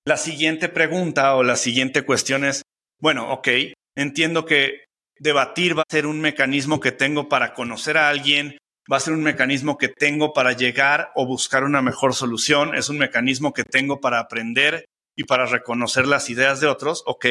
la 0.06 0.18
siguiente 0.18 0.70
pregunta 0.70 1.36
o 1.36 1.44
la 1.44 1.56
siguiente 1.56 2.04
cuestión 2.04 2.44
es, 2.46 2.64
bueno, 3.00 3.32
ok, 3.32 3.48
Entiendo 3.96 4.46
que 4.46 4.86
debatir 5.20 5.78
va 5.78 5.82
a 5.82 5.92
ser 5.92 6.06
un 6.06 6.22
mecanismo 6.22 6.80
que 6.80 6.92
tengo 6.92 7.28
para 7.28 7.54
conocer 7.54 7.98
a 7.98 8.10
alguien, 8.10 8.58
va 8.92 8.98
a 8.98 9.02
ser 9.02 9.14
un 9.14 9.24
mecanismo 9.24 9.78
que 9.78 9.90
tengo 9.90 10.34
para 10.34 10.54
llegar 10.54 11.12
o 11.16 11.26
buscar 11.26 11.64
una 11.64 11.82
mejor 11.82 12.16
solución, 12.16 12.74
es 12.76 12.90
un 12.90 12.98
mecanismo 12.98 13.54
que 13.54 13.64
tengo 13.64 14.00
para 14.00 14.20
aprender 14.20 14.86
y 15.18 15.24
para 15.24 15.46
reconocer 15.46 16.08
las 16.08 16.30
ideas 16.30 16.60
de 16.60 16.68
otros, 16.68 17.04
ok. 17.06 17.26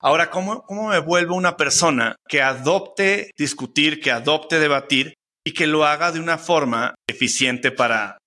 Ahora, 0.00 0.30
¿cómo, 0.30 0.62
¿cómo 0.62 0.88
me 0.88 0.98
vuelvo 0.98 1.34
una 1.34 1.56
persona 1.56 2.16
que 2.28 2.42
adopte 2.42 3.30
discutir, 3.38 4.00
que 4.00 4.10
adopte 4.10 4.58
debatir 4.58 5.14
y 5.46 5.52
que 5.52 5.66
lo 5.66 5.84
haga 5.84 6.12
de 6.12 6.20
una 6.20 6.38
forma 6.38 6.94
eficiente 7.08 7.70
para 7.70 8.18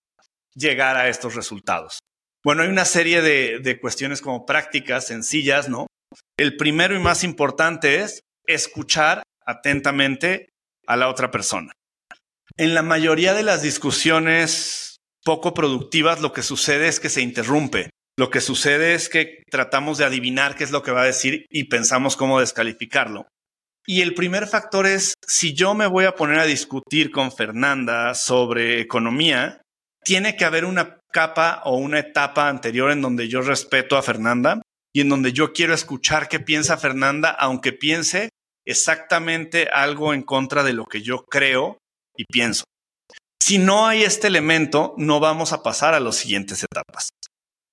llegar 0.56 0.98
a 0.98 1.08
estos 1.08 1.36
resultados? 1.36 2.00
Bueno, 2.44 2.64
hay 2.64 2.70
una 2.70 2.86
serie 2.86 3.22
de, 3.22 3.60
de 3.60 3.80
cuestiones 3.80 4.22
como 4.22 4.46
prácticas 4.46 5.06
sencillas, 5.08 5.70
¿no? 5.70 5.88
El 6.38 6.58
primero 6.58 6.96
y 6.96 7.00
más 7.00 7.24
importante 7.24 8.02
es 8.02 8.22
escuchar 8.48 9.24
atentamente 9.46 10.48
a 10.88 10.96
la 10.96 11.10
otra 11.10 11.30
persona. 11.30 11.74
En 12.56 12.74
la 12.74 12.82
mayoría 12.82 13.34
de 13.34 13.44
las 13.44 13.62
discusiones 13.62 14.98
poco 15.24 15.54
productivas, 15.54 16.22
lo 16.22 16.32
que 16.32 16.42
sucede 16.42 16.88
es 16.88 17.00
que 17.00 17.10
se 17.10 17.22
interrumpe. 17.22 17.90
Lo 18.20 18.32
que 18.32 18.42
sucede 18.42 18.96
es 18.96 19.10
que 19.10 19.44
tratamos 19.50 20.00
de 20.00 20.06
adivinar 20.06 20.56
qué 20.56 20.64
es 20.64 20.72
lo 20.72 20.82
que 20.82 20.92
va 20.92 21.04
a 21.04 21.06
decir 21.06 21.46
y 21.52 21.66
pensamos 21.66 22.18
cómo 22.18 22.40
descalificarlo. 22.40 23.28
Y 23.86 24.02
el 24.02 24.16
primer 24.16 24.48
factor 24.48 24.88
es, 24.88 25.14
si 25.26 25.54
yo 25.54 25.76
me 25.76 25.86
voy 25.86 26.06
a 26.06 26.16
poner 26.16 26.40
a 26.40 26.46
discutir 26.46 27.12
con 27.12 27.32
Fernanda 27.32 28.16
sobre 28.16 28.82
economía, 28.82 29.62
tiene 30.04 30.36
que 30.36 30.46
haber 30.46 30.66
una 30.66 31.00
capa 31.14 31.62
o 31.66 31.78
una 31.78 32.00
etapa 32.00 32.50
anterior 32.50 32.92
en 32.92 33.02
donde 33.02 33.28
yo 33.28 33.42
respeto 33.42 33.98
a 33.98 34.02
Fernanda 34.02 34.64
y 34.94 35.02
en 35.02 35.10
donde 35.10 35.32
yo 35.32 35.54
quiero 35.54 35.76
escuchar 35.76 36.28
qué 36.28 36.40
piensa 36.40 36.78
Fernanda, 36.78 37.30
aunque 37.30 37.72
piense 37.72 38.30
exactamente 38.66 39.70
algo 39.72 40.14
en 40.14 40.24
contra 40.24 40.64
de 40.64 40.74
lo 40.74 40.86
que 40.86 41.04
yo 41.04 41.24
creo 41.30 41.78
y 42.18 42.26
pienso. 42.26 42.64
Si 43.42 43.60
no 43.60 43.88
hay 43.88 44.04
este 44.04 44.28
elemento, 44.28 44.96
no 44.98 45.20
vamos 45.20 45.54
a 45.54 45.62
pasar 45.62 45.94
a 45.94 46.00
las 46.00 46.16
siguientes 46.16 46.64
etapas 46.64 47.10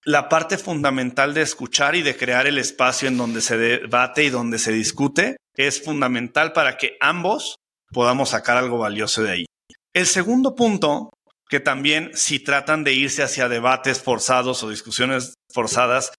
la 0.05 0.29
parte 0.29 0.59
fundamental 0.59 1.35
de 1.35 1.43
escuchar 1.43 1.95
y 1.97 2.03
de 2.03 2.17
crear 2.17 2.47
el 2.47 2.59
espacio 2.59 3.09
en 3.09 3.17
donde 3.17 3.41
se 3.41 3.57
debate 3.57 4.25
y 4.25 4.31
donde 4.31 4.59
se 4.59 4.73
discute 4.73 5.37
es 5.57 5.83
fundamental 5.83 6.53
para 6.53 6.77
que 6.77 6.97
ambos 7.01 7.57
podamos 7.91 8.31
sacar 8.31 8.57
algo 8.57 8.79
valioso 8.79 9.23
de 9.23 9.31
ahí. 9.31 9.47
El 9.95 10.07
segundo 10.07 10.55
punto, 10.55 11.11
que 11.49 11.61
también 11.61 12.11
si 12.15 12.41
tratan 12.41 12.85
de 12.85 12.93
irse 12.93 13.23
hacia 13.23 13.49
debates 13.49 14.03
forzados 14.03 14.63
o 14.63 14.71
discusiones 14.71 15.35
forzadas, 15.53 16.13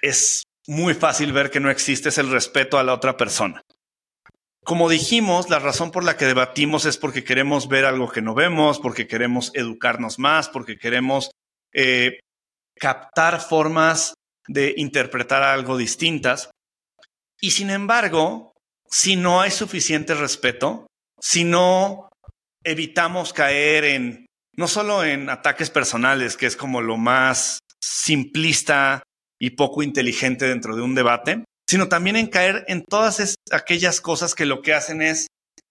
es 0.00 0.42
muy 0.66 0.94
fácil 0.94 1.32
ver 1.32 1.50
que 1.50 1.60
no 1.60 1.70
existe 1.70 2.08
es 2.08 2.18
el 2.18 2.30
respeto 2.30 2.78
a 2.78 2.84
la 2.84 2.94
otra 2.94 3.16
persona. 3.16 3.62
Como 4.64 4.88
dijimos, 4.88 5.48
la 5.48 5.58
razón 5.58 5.90
por 5.90 6.04
la 6.04 6.16
que 6.16 6.26
debatimos 6.26 6.84
es 6.84 6.98
porque 6.98 7.24
queremos 7.24 7.68
ver 7.68 7.84
algo 7.84 8.10
que 8.10 8.22
no 8.22 8.34
vemos, 8.34 8.78
porque 8.80 9.06
queremos 9.06 9.50
educarnos 9.54 10.18
más, 10.18 10.48
porque 10.48 10.78
queremos 10.78 11.30
eh, 11.72 12.18
captar 12.78 13.40
formas 13.40 14.14
de 14.46 14.74
interpretar 14.76 15.42
algo 15.42 15.76
distintas. 15.76 16.50
Y 17.40 17.50
sin 17.50 17.70
embargo, 17.70 18.52
si 18.90 19.16
no 19.16 19.40
hay 19.40 19.50
suficiente 19.50 20.14
respeto, 20.14 20.86
si 21.20 21.44
no 21.44 22.08
evitamos 22.64 23.32
caer 23.32 23.84
en, 23.84 24.26
no 24.56 24.66
solo 24.66 25.04
en 25.04 25.30
ataques 25.30 25.70
personales, 25.70 26.36
que 26.36 26.46
es 26.46 26.56
como 26.56 26.80
lo 26.80 26.96
más 26.96 27.60
simplista 27.80 29.02
y 29.38 29.50
poco 29.50 29.82
inteligente 29.82 30.46
dentro 30.46 30.74
de 30.74 30.82
un 30.82 30.94
debate, 30.94 31.44
sino 31.68 31.88
también 31.88 32.16
en 32.16 32.28
caer 32.28 32.64
en 32.68 32.82
todas 32.82 33.36
aquellas 33.52 34.00
cosas 34.00 34.34
que 34.34 34.46
lo 34.46 34.62
que 34.62 34.74
hacen 34.74 35.02
es 35.02 35.28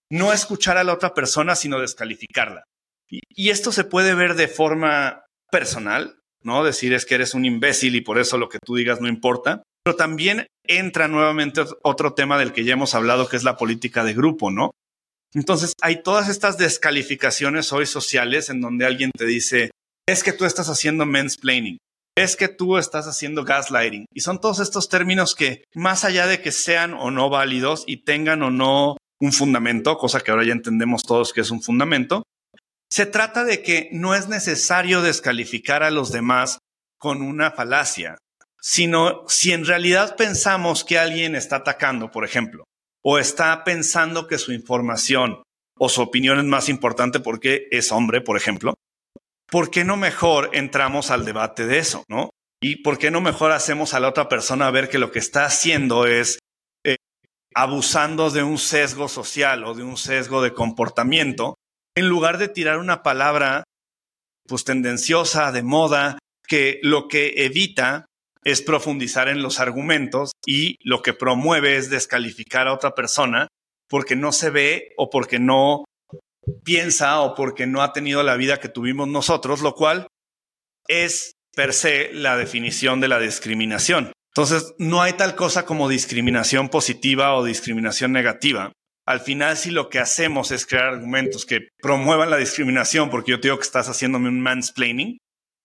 no 0.09 0.31
escuchar 0.31 0.77
a 0.77 0.83
la 0.83 0.93
otra 0.93 1.13
persona, 1.13 1.55
sino 1.55 1.79
descalificarla. 1.79 2.63
y 3.09 3.51
esto 3.51 3.71
se 3.71 3.85
puede 3.85 4.13
ver 4.13 4.35
de 4.35 4.49
forma 4.49 5.23
personal, 5.49 6.19
¿no? 6.47 6.63
Decir 6.63 6.93
es 6.93 7.05
que 7.05 7.15
eres 7.15 7.35
un 7.35 7.45
imbécil 7.45 7.95
y 7.95 8.01
por 8.01 8.17
eso 8.17 8.37
lo 8.37 8.49
que 8.49 8.57
tú 8.65 8.75
digas 8.75 9.01
no 9.01 9.07
importa. 9.07 9.61
Pero 9.83 9.95
también 9.95 10.47
entra 10.65 11.07
nuevamente 11.07 11.61
otro 11.83 12.13
tema 12.13 12.39
del 12.39 12.53
que 12.53 12.63
ya 12.63 12.73
hemos 12.73 12.95
hablado, 12.95 13.27
que 13.27 13.35
es 13.35 13.43
la 13.43 13.57
política 13.57 14.03
de 14.03 14.13
grupo, 14.13 14.49
¿no? 14.49 14.71
Entonces 15.33 15.73
hay 15.81 16.01
todas 16.01 16.29
estas 16.29 16.57
descalificaciones 16.57 17.71
hoy 17.73 17.85
sociales 17.85 18.49
en 18.49 18.61
donde 18.61 18.85
alguien 18.85 19.11
te 19.15 19.25
dice, 19.25 19.71
es 20.07 20.23
que 20.23 20.33
tú 20.33 20.45
estás 20.45 20.69
haciendo 20.69 21.05
mansplaining, 21.05 21.77
es 22.17 22.37
que 22.37 22.47
tú 22.47 22.77
estás 22.77 23.07
haciendo 23.07 23.43
gaslighting. 23.43 24.05
Y 24.13 24.21
son 24.21 24.39
todos 24.39 24.59
estos 24.59 24.87
términos 24.89 25.35
que, 25.35 25.65
más 25.75 26.05
allá 26.05 26.27
de 26.27 26.41
que 26.41 26.53
sean 26.53 26.93
o 26.93 27.11
no 27.11 27.29
válidos 27.29 27.83
y 27.85 27.97
tengan 27.97 28.41
o 28.41 28.49
no 28.49 28.97
un 29.19 29.33
fundamento, 29.33 29.97
cosa 29.97 30.21
que 30.21 30.31
ahora 30.31 30.45
ya 30.45 30.53
entendemos 30.53 31.03
todos 31.03 31.33
que 31.33 31.41
es 31.41 31.51
un 31.51 31.61
fundamento, 31.61 32.23
se 32.89 33.05
trata 33.05 33.43
de 33.43 33.61
que 33.61 33.89
no 33.91 34.15
es 34.15 34.27
necesario 34.27 35.01
descalificar 35.01 35.83
a 35.83 35.91
los 35.91 36.11
demás 36.11 36.59
con 36.97 37.21
una 37.21 37.51
falacia, 37.51 38.17
sino 38.61 39.23
si 39.27 39.51
en 39.51 39.65
realidad 39.65 40.15
pensamos 40.15 40.83
que 40.83 40.97
alguien 40.97 41.35
está 41.35 41.57
atacando, 41.57 42.11
por 42.11 42.25
ejemplo, 42.25 42.63
o 43.03 43.19
está 43.19 43.63
pensando 43.63 44.27
que 44.27 44.37
su 44.37 44.51
información 44.51 45.43
o 45.77 45.89
su 45.89 46.01
opinión 46.01 46.39
es 46.39 46.45
más 46.45 46.69
importante 46.69 47.19
porque 47.19 47.67
es 47.71 47.91
hombre, 47.91 48.21
por 48.21 48.35
ejemplo, 48.35 48.73
¿por 49.49 49.69
qué 49.69 49.83
no 49.83 49.95
mejor 49.95 50.49
entramos 50.53 51.11
al 51.11 51.23
debate 51.23 51.65
de 51.67 51.77
eso, 51.79 52.03
no? 52.07 52.31
¿Y 52.59 52.77
por 52.77 52.97
qué 52.97 53.11
no 53.11 53.21
mejor 53.21 53.51
hacemos 53.51 53.93
a 53.93 53.99
la 53.99 54.09
otra 54.09 54.27
persona 54.27 54.71
ver 54.71 54.89
que 54.89 54.97
lo 54.97 55.11
que 55.11 55.19
está 55.19 55.45
haciendo 55.45 56.07
es 56.07 56.39
eh, 56.83 56.97
abusando 57.53 58.31
de 58.31 58.41
un 58.41 58.57
sesgo 58.57 59.07
social 59.07 59.63
o 59.63 59.75
de 59.75 59.83
un 59.83 59.97
sesgo 59.97 60.41
de 60.41 60.53
comportamiento 60.53 61.55
en 61.97 62.09
lugar 62.09 62.37
de 62.37 62.47
tirar 62.47 62.77
una 62.77 63.01
palabra 63.01 63.63
pues 64.47 64.63
tendenciosa, 64.63 65.51
de 65.51 65.63
moda, 65.63 66.19
que 66.47 66.79
lo 66.83 67.07
que 67.07 67.33
evita 67.37 68.05
es 68.43 68.61
profundizar 68.61 69.27
en 69.29 69.41
los 69.41 69.59
argumentos 69.59 70.31
y 70.45 70.75
lo 70.83 71.01
que 71.01 71.13
promueve 71.13 71.75
es 71.75 71.89
descalificar 71.89 72.67
a 72.67 72.73
otra 72.73 72.93
persona 72.93 73.47
porque 73.89 74.15
no 74.15 74.31
se 74.31 74.51
ve 74.51 74.93
o 74.95 75.09
porque 75.09 75.39
no 75.39 75.85
piensa 76.63 77.19
o 77.21 77.33
porque 77.33 77.65
no 77.65 77.81
ha 77.81 77.93
tenido 77.93 78.21
la 78.21 78.35
vida 78.35 78.59
que 78.59 78.69
tuvimos 78.69 79.07
nosotros, 79.07 79.61
lo 79.61 79.73
cual 79.73 80.05
es 80.87 81.31
per 81.55 81.73
se 81.73 82.13
la 82.13 82.37
definición 82.37 83.01
de 83.01 83.07
la 83.07 83.19
discriminación. 83.19 84.11
Entonces, 84.35 84.75
no 84.77 85.01
hay 85.01 85.13
tal 85.13 85.35
cosa 85.35 85.65
como 85.65 85.89
discriminación 85.89 86.69
positiva 86.69 87.33
o 87.33 87.43
discriminación 87.43 88.11
negativa 88.11 88.71
al 89.07 89.21
final 89.21 89.55
si 89.55 89.71
lo 89.71 89.89
que 89.89 89.99
hacemos 89.99 90.51
es 90.51 90.65
crear 90.65 90.87
argumentos 90.87 91.45
que 91.45 91.69
promuevan 91.81 92.29
la 92.29 92.37
discriminación, 92.37 93.09
porque 93.09 93.31
yo 93.31 93.39
te 93.39 93.47
digo 93.47 93.57
que 93.57 93.63
estás 93.63 93.87
haciéndome 93.87 94.27
un 94.27 94.41
mansplaining, 94.41 95.17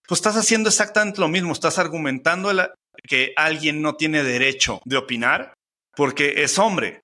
pues 0.07 0.21
estás 0.21 0.37
haciendo 0.37 0.69
exactamente 0.69 1.21
lo 1.21 1.29
mismo, 1.29 1.53
estás 1.53 1.79
argumentando 1.79 2.53
que 3.09 3.33
alguien 3.37 3.83
no 3.83 3.97
tiene 3.97 4.23
derecho 4.23 4.81
de 4.85 4.97
opinar 4.97 5.55
porque 5.97 6.45
es 6.45 6.59
hombre 6.59 7.01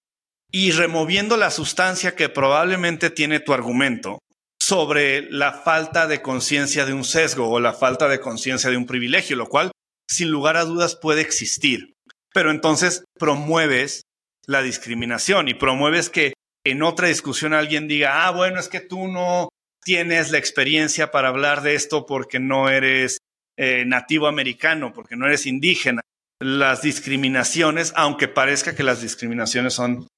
y 0.53 0.71
removiendo 0.71 1.37
la 1.37 1.51
sustancia 1.51 2.15
que 2.15 2.29
probablemente 2.29 3.11
tiene 3.11 3.41
tu 3.41 3.53
argumento 3.53 4.21
sobre 4.61 5.23
la 5.31 5.53
falta 5.53 6.07
de 6.07 6.23
conciencia 6.23 6.85
de 6.85 6.93
un 6.93 7.05
sesgo 7.05 7.49
o 7.51 7.59
la 7.59 7.73
falta 7.73 8.09
de 8.09 8.21
conciencia 8.21 8.71
de 8.71 8.77
un 8.77 8.87
privilegio, 8.87 9.37
lo 9.37 9.47
cual 9.47 9.73
sin 10.09 10.31
lugar 10.31 10.57
a 10.57 10.65
dudas 10.65 10.95
puede 10.95 11.21
existir. 11.21 11.95
Pero 12.33 12.51
entonces 12.51 13.05
promueves 13.19 14.03
la 14.49 14.63
discriminación 14.63 15.49
y 15.49 15.55
promueves 15.55 16.09
que 16.09 16.33
en 16.65 16.83
otra 16.83 17.09
discusión 17.09 17.53
alguien 17.53 17.87
diga, 17.87 18.27
ah, 18.27 18.31
bueno, 18.31 18.59
es 18.59 18.69
que 18.69 18.81
tú 18.81 19.07
no 19.07 19.49
tienes 19.85 20.31
la 20.31 20.39
experiencia 20.39 21.11
para 21.11 21.29
hablar 21.29 21.63
de 21.63 21.75
esto 21.75 22.07
porque 22.07 22.41
no 22.41 22.69
eres 22.69 23.19
eh, 23.57 23.85
nativo 23.87 24.27
americano, 24.27 24.93
porque 24.93 25.17
no 25.17 25.27
eres 25.27 25.47
indígena. 25.47 26.01
Las 26.41 26.83
discriminaciones, 26.83 27.93
aunque 27.95 28.29
parezca 28.29 28.75
que 28.75 28.83
las 28.83 29.03
discriminaciones 29.03 29.75
son 29.75 30.09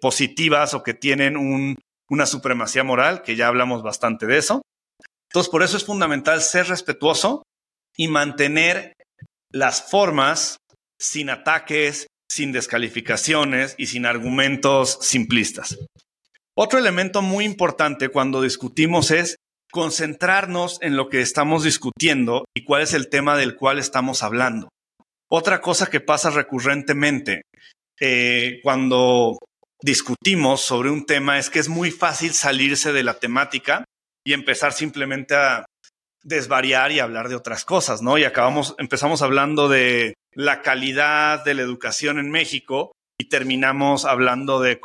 positivas 0.00 0.72
o 0.74 0.82
que 0.82 0.94
tienen 0.94 1.36
una 2.08 2.26
supremacía 2.26 2.82
moral, 2.82 3.22
que 3.22 3.36
ya 3.36 3.48
hablamos 3.48 3.82
bastante 3.82 4.26
de 4.26 4.38
eso. 4.38 4.62
Entonces, 5.28 5.50
por 5.50 5.62
eso 5.62 5.76
es 5.76 5.84
fundamental 5.84 6.40
ser 6.40 6.68
respetuoso 6.68 7.42
y 7.96 8.08
mantener 8.08 8.94
las 9.52 9.90
formas 9.90 10.56
sin 10.98 11.28
ataques, 11.28 12.06
sin 12.30 12.52
descalificaciones 12.52 13.74
y 13.76 13.86
sin 13.86 14.06
argumentos 14.06 14.98
simplistas. 15.02 15.78
Otro 16.56 16.78
elemento 16.78 17.22
muy 17.22 17.44
importante 17.44 18.08
cuando 18.08 18.40
discutimos 18.40 19.10
es 19.10 19.36
concentrarnos 19.72 20.78
en 20.80 20.96
lo 20.96 21.08
que 21.08 21.20
estamos 21.20 21.64
discutiendo 21.64 22.44
y 22.56 22.64
cuál 22.64 22.82
es 22.82 22.94
el 22.94 23.08
tema 23.08 23.36
del 23.36 23.56
cual 23.56 23.78
estamos 23.78 24.22
hablando. 24.22 24.68
Otra 25.28 25.60
cosa 25.60 25.86
que 25.86 26.00
pasa 26.00 26.30
recurrentemente 26.30 27.42
eh, 28.00 28.60
cuando 28.62 29.38
discutimos 29.82 30.60
sobre 30.60 30.90
un 30.90 31.06
tema 31.06 31.38
es 31.38 31.50
que 31.50 31.58
es 31.58 31.68
muy 31.68 31.90
fácil 31.90 32.32
salirse 32.32 32.92
de 32.92 33.04
la 33.04 33.18
temática 33.18 33.84
y 34.24 34.34
empezar 34.34 34.72
simplemente 34.72 35.34
a 35.34 35.64
desvariar 36.22 36.92
y 36.92 37.00
hablar 37.00 37.28
de 37.28 37.36
otras 37.36 37.64
cosas, 37.64 38.02
¿no? 38.02 38.18
Y 38.18 38.24
acabamos, 38.24 38.74
empezamos 38.78 39.22
hablando 39.22 39.68
de 39.68 40.14
la 40.32 40.62
calidad 40.62 41.44
de 41.44 41.54
la 41.54 41.62
educación 41.62 42.18
en 42.18 42.30
México 42.30 42.92
y 43.18 43.28
terminamos 43.28 44.04
hablando 44.04 44.60
de 44.60 44.80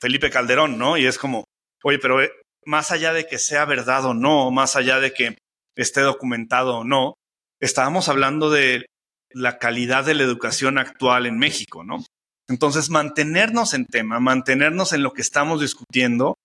Felipe 0.00 0.30
Calderón, 0.30 0.78
¿no? 0.78 0.96
Y 0.96 1.06
es 1.06 1.18
como, 1.18 1.44
oye, 1.82 1.98
pero 1.98 2.22
eh, 2.22 2.30
más 2.64 2.90
allá 2.90 3.12
de 3.12 3.26
que 3.26 3.38
sea 3.38 3.64
verdad 3.64 4.04
o 4.06 4.14
no, 4.14 4.50
más 4.50 4.76
allá 4.76 5.00
de 5.00 5.12
que 5.12 5.36
esté 5.76 6.00
documentado 6.00 6.78
o 6.78 6.84
no, 6.84 7.14
estábamos 7.60 8.08
hablando 8.08 8.50
de 8.50 8.86
la 9.30 9.58
calidad 9.58 10.04
de 10.04 10.14
la 10.14 10.22
educación 10.22 10.78
actual 10.78 11.26
en 11.26 11.38
México, 11.38 11.84
¿no? 11.84 12.04
Entonces, 12.48 12.90
mantenernos 12.90 13.74
en 13.74 13.86
tema, 13.86 14.20
mantenernos 14.20 14.92
en 14.92 15.02
lo 15.02 15.12
que 15.12 15.20
estamos 15.20 15.60
discutiendo, 15.60 16.36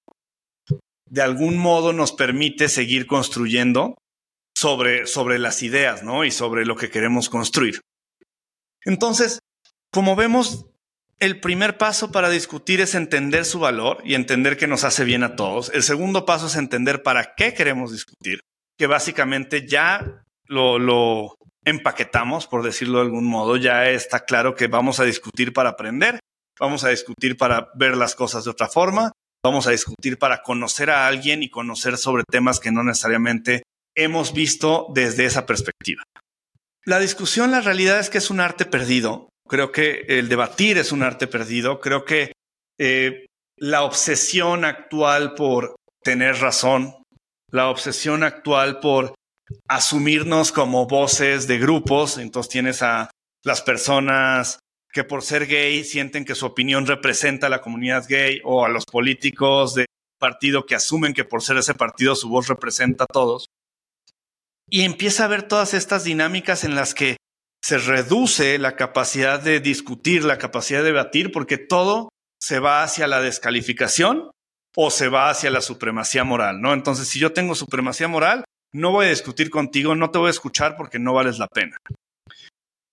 de 1.07 1.21
algún 1.21 1.57
modo 1.57 1.93
nos 1.93 2.11
permite 2.11 2.69
seguir 2.69 3.05
construyendo 3.05 3.95
sobre, 4.55 5.07
sobre 5.07 5.39
las 5.39 5.63
ideas, 5.63 6.03
¿no? 6.03 6.23
Y 6.25 6.31
sobre 6.31 6.65
lo 6.65 6.75
que 6.75 6.89
queremos 6.89 7.29
construir. 7.29 7.81
Entonces, 8.85 9.39
como 9.91 10.15
vemos, 10.15 10.65
el 11.19 11.39
primer 11.39 11.77
paso 11.77 12.11
para 12.11 12.29
discutir 12.29 12.81
es 12.81 12.95
entender 12.95 13.45
su 13.45 13.59
valor 13.59 14.01
y 14.03 14.15
entender 14.15 14.57
que 14.57 14.67
nos 14.67 14.83
hace 14.83 15.03
bien 15.03 15.23
a 15.23 15.35
todos. 15.35 15.71
El 15.73 15.83
segundo 15.83 16.25
paso 16.25 16.47
es 16.47 16.55
entender 16.55 17.03
para 17.03 17.35
qué 17.35 17.53
queremos 17.53 17.91
discutir, 17.91 18.39
que 18.77 18.87
básicamente 18.87 19.67
ya 19.67 20.25
lo, 20.45 20.79
lo 20.79 21.35
empaquetamos, 21.63 22.47
por 22.47 22.63
decirlo 22.63 22.97
de 22.97 23.05
algún 23.05 23.25
modo, 23.25 23.55
ya 23.57 23.89
está 23.89 24.21
claro 24.25 24.55
que 24.55 24.67
vamos 24.67 24.99
a 24.99 25.03
discutir 25.03 25.53
para 25.53 25.69
aprender, 25.69 26.19
vamos 26.59 26.83
a 26.83 26.89
discutir 26.89 27.37
para 27.37 27.69
ver 27.75 27.95
las 27.95 28.15
cosas 28.15 28.45
de 28.45 28.51
otra 28.51 28.67
forma, 28.67 29.11
vamos 29.43 29.67
a 29.67 29.71
discutir 29.71 30.17
para 30.17 30.41
conocer 30.41 30.89
a 30.89 31.07
alguien 31.07 31.43
y 31.43 31.49
conocer 31.49 31.97
sobre 31.97 32.23
temas 32.23 32.59
que 32.59 32.71
no 32.71 32.83
necesariamente 32.83 33.63
hemos 33.95 34.33
visto 34.33 34.87
desde 34.93 35.25
esa 35.25 35.45
perspectiva. 35.45 36.03
La 36.85 36.99
discusión, 36.99 37.51
la 37.51 37.61
realidad 37.61 37.99
es 37.99 38.09
que 38.09 38.17
es 38.17 38.29
un 38.29 38.39
arte 38.39 38.65
perdido. 38.65 39.29
Creo 39.47 39.71
que 39.71 40.05
el 40.07 40.29
debatir 40.29 40.77
es 40.77 40.91
un 40.91 41.03
arte 41.03 41.27
perdido. 41.27 41.79
Creo 41.79 42.05
que 42.05 42.33
eh, 42.79 43.27
la 43.57 43.83
obsesión 43.83 44.65
actual 44.65 45.35
por 45.35 45.75
tener 46.03 46.37
razón, 46.37 46.95
la 47.51 47.69
obsesión 47.69 48.23
actual 48.23 48.79
por 48.79 49.13
asumirnos 49.67 50.51
como 50.51 50.87
voces 50.87 51.47
de 51.47 51.59
grupos, 51.59 52.17
entonces 52.17 52.49
tienes 52.49 52.81
a 52.81 53.11
las 53.43 53.61
personas 53.61 54.59
que 54.91 55.03
por 55.03 55.21
ser 55.21 55.45
gay 55.47 55.83
sienten 55.83 56.25
que 56.25 56.35
su 56.35 56.45
opinión 56.45 56.85
representa 56.85 57.47
a 57.47 57.49
la 57.49 57.61
comunidad 57.61 58.05
gay 58.07 58.41
o 58.43 58.65
a 58.65 58.69
los 58.69 58.85
políticos 58.85 59.75
de 59.75 59.85
partido 60.19 60.65
que 60.65 60.75
asumen 60.75 61.13
que 61.13 61.23
por 61.23 61.41
ser 61.41 61.57
ese 61.57 61.73
partido 61.73 62.15
su 62.15 62.29
voz 62.29 62.47
representa 62.47 63.05
a 63.05 63.13
todos. 63.13 63.47
Y 64.73 64.83
empieza 64.83 65.25
a 65.25 65.27
ver 65.27 65.43
todas 65.43 65.73
estas 65.73 66.05
dinámicas 66.05 66.63
en 66.63 66.75
las 66.75 66.93
que 66.93 67.17
se 67.61 67.77
reduce 67.77 68.57
la 68.57 68.77
capacidad 68.77 69.37
de 69.39 69.59
discutir, 69.59 70.23
la 70.23 70.37
capacidad 70.37 70.79
de 70.79 70.85
debatir, 70.85 71.33
porque 71.33 71.57
todo 71.57 72.07
se 72.39 72.59
va 72.59 72.81
hacia 72.81 73.05
la 73.05 73.21
descalificación 73.21 74.31
o 74.75 74.89
se 74.89 75.09
va 75.09 75.29
hacia 75.29 75.51
la 75.51 75.59
supremacía 75.59 76.23
moral, 76.23 76.61
¿no? 76.61 76.73
Entonces, 76.73 77.09
si 77.09 77.19
yo 77.19 77.33
tengo 77.33 77.53
supremacía 77.53 78.07
moral, 78.07 78.45
no 78.73 78.91
voy 78.91 79.07
a 79.07 79.09
discutir 79.09 79.49
contigo, 79.49 79.93
no 79.93 80.09
te 80.09 80.19
voy 80.19 80.27
a 80.27 80.31
escuchar 80.31 80.77
porque 80.77 80.99
no 80.99 81.13
vales 81.13 81.37
la 81.37 81.47
pena. 81.47 81.75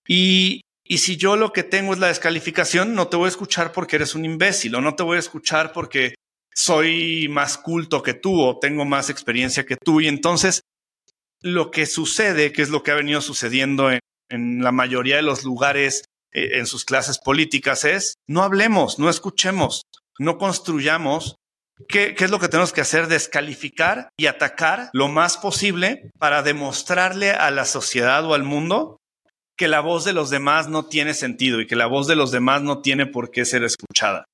Y, 0.09 0.63
y 0.85 0.99
si 0.99 1.17
yo 1.17 1.37
lo 1.37 1.53
que 1.53 1.63
tengo 1.63 1.93
es 1.93 2.01
la 2.01 2.09
descalificación, 2.09 2.97
no 2.97 3.07
te 3.07 3.17
voy 3.17 3.27
a 3.27 3.29
escuchar 3.29 3.71
porque 3.71 3.97
eres 3.97 4.17
un 4.17 4.25
imbécil 4.25 4.75
o 4.75 4.81
no 4.81 4.97
te 4.97 5.05
voy 5.05 5.17
a 5.17 5.21
escuchar 5.21 5.73
porque 5.73 6.17
soy 6.53 7.29
más 7.29 7.57
culto 7.57 8.03
que 8.03 8.15
tú 8.15 8.43
o 8.43 8.59
tengo 8.59 8.85
más 8.85 9.11
experiencia 9.11 9.65
que 9.65 9.77
tú. 9.77 10.01
Y 10.01 10.09
entonces 10.09 10.63
lo 11.41 11.71
que 11.71 11.87
sucede, 11.87 12.53
que 12.53 12.63
es 12.63 12.71
lo 12.71 12.83
que 12.83 12.91
ha 12.91 12.97
venido 12.97 13.21
sucediendo 13.21 13.91
en, 13.91 14.01
la 14.31 14.73
mayoría 14.73 15.17
de 15.17 15.23
los 15.23 15.45
lugares 15.45 16.05
eh, 16.33 16.59
en 16.59 16.67
sus 16.67 16.85
clases 16.85 17.19
políticas, 17.19 17.85
es 17.85 18.15
no 18.27 18.43
hablemos, 18.43 18.99
no 18.99 19.09
escuchemos, 19.09 19.83
no 20.19 20.37
construyamos. 20.37 21.37
¿Qué, 21.89 22.15
¿Qué 22.15 22.25
es 22.25 22.31
lo 22.31 22.39
que 22.39 22.49
tenemos 22.49 22.73
que 22.73 22.83
hacer? 22.83 23.07
Descalificar 23.07 24.11
y 24.19 24.27
atacar 24.27 24.91
lo 24.93 25.09
más 25.09 25.39
posible 25.39 26.11
para 26.19 26.43
demostrarle 26.43 27.31
a 27.31 27.51
la 27.51 27.65
sociedad 27.65 28.25
o 28.27 28.35
al 28.35 28.43
mundo 28.43 28.99
que 29.57 29.69
la 29.69 29.81
voz 29.81 30.05
de 30.05 30.13
los 30.13 30.31
demás 30.31 30.69
no 30.69 30.87
tiene 30.87 31.15
sentido 31.15 31.61
y 31.61 31.67
que 31.67 31.77
la 31.77 31.87
voz 31.87 32.07
de 32.07 32.17
los 32.17 32.31
demás 32.31 32.63
no 32.63 32.81
tiene 32.81 33.07
por 33.07 33.31
qué 33.31 33.45
ser 33.45 33.65
escuchada. 33.65 34.25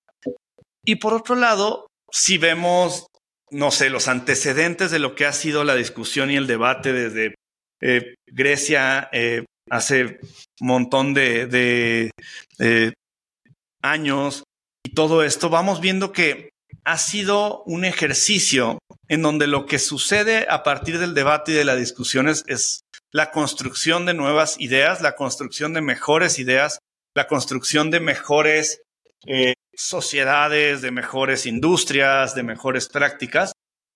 Y 0.84 0.97
por 0.97 1.14
otro 1.14 1.34
lado, 1.34 1.86
si 2.10 2.36
vemos 2.36 3.06
no 3.54 3.71
sé, 3.71 3.88
los 3.88 4.08
antecedentes 4.08 4.90
de 4.90 4.99
lo 4.99 5.14
que 5.14 5.26
ha 5.26 5.32
sido 5.32 5.62
la 5.62 5.76
discusión 5.76 6.30
y 6.30 6.36
el 6.36 6.49
debate 6.49 6.93
desde 6.93 7.36
eh, 7.80 8.14
Grecia 8.26 9.08
eh, 9.12 9.45
hace 9.71 10.19
un 10.60 10.67
montón 10.67 11.14
de, 11.14 12.10
años 13.80 14.43
y 14.84 14.95
todo 14.95 15.23
esto, 15.23 15.50
vamos 15.50 15.80
viendo 15.80 16.12
que 16.12 16.50
ha 16.84 16.99
sido 16.99 17.62
un 17.64 17.84
ejercicio 17.84 18.78
en 19.08 19.23
donde 19.23 19.47
lo 19.47 19.67
que 19.67 19.78
sucede 19.78 20.47
a 20.50 20.64
partir 20.64 20.99
del 20.99 21.14
debate 21.14 21.52
y 21.52 21.54
de 21.54 21.64
las 21.64 21.78
discusiones 21.78 22.43
es 22.49 22.80
la 23.12 23.30
construcción 23.30 24.04
de 24.04 24.14
nuevas 24.14 24.56
ideas, 24.58 25.00
la 25.00 25.14
construcción 25.14 25.75
de 25.75 25.80
mejores 25.80 26.40
ideas, 26.40 26.78
la 27.14 27.28
construcción 27.28 27.90
de 27.93 28.00
mejores 28.00 28.80
eh, 29.26 29.54
sociedades, 29.76 30.82
de 30.82 30.91
mejores 30.91 31.47
industrias, 31.47 32.34
de 32.34 32.43
mejores 32.43 32.89
prácticas, 32.89 33.52